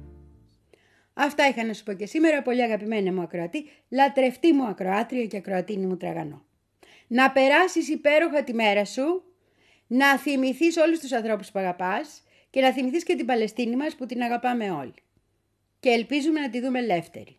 Αυτά 1.12 1.48
είχα 1.48 1.64
να 1.64 1.72
σου 1.72 1.82
πω 1.84 1.92
και 1.92 2.06
σήμερα, 2.06 2.42
πολύ 2.42 2.62
αγαπημένη 2.62 3.10
μου 3.10 3.22
ακροατή, 3.22 3.64
λατρευτή 3.88 4.52
μου 4.52 4.64
ακροάτρια 4.64 5.26
και 5.26 5.36
ακροατίνη 5.36 5.86
μου 5.86 5.96
τραγανό. 5.96 6.44
Να 7.06 7.30
περάσεις 7.30 7.88
υπέροχα 7.88 8.44
τη 8.44 8.54
μέρα 8.54 8.84
σου, 8.84 9.24
να 9.92 10.18
θυμηθείς 10.18 10.76
όλους 10.76 10.98
τους 10.98 11.12
ανθρώπους 11.12 11.50
που 11.50 11.58
αγαπάς 11.58 12.22
και 12.50 12.60
να 12.60 12.72
θυμηθείς 12.72 13.02
και 13.04 13.14
την 13.14 13.26
Παλαιστίνη 13.26 13.76
μας 13.76 13.94
που 13.94 14.06
την 14.06 14.22
αγαπάμε 14.22 14.70
όλοι. 14.70 14.94
Και 15.80 15.88
ελπίζουμε 15.88 16.40
να 16.40 16.50
τη 16.50 16.60
δούμε 16.60 16.78
ελεύθερη. 16.78 17.38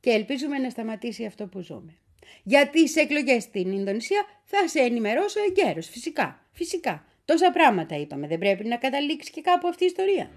Και 0.00 0.10
ελπίζουμε 0.10 0.58
να 0.58 0.70
σταματήσει 0.70 1.24
αυτό 1.24 1.46
που 1.46 1.60
ζούμε. 1.60 1.96
Για 2.42 2.68
τις 2.68 2.96
εκλογές 2.96 3.42
στην 3.42 3.72
Ινδονησία 3.72 4.24
θα 4.44 4.68
σε 4.68 4.80
ενημερώσω 4.80 5.40
εγκαίρως, 5.48 5.88
φυσικά, 5.88 6.46
φυσικά. 6.52 7.04
Τόσα 7.24 7.50
πράγματα 7.50 7.96
είπαμε, 7.96 8.26
δεν 8.26 8.38
πρέπει 8.38 8.64
να 8.64 8.76
καταλήξει 8.76 9.30
και 9.30 9.40
κάπου 9.40 9.68
αυτή 9.68 9.84
η 9.84 9.86
ιστορία. 9.86 10.30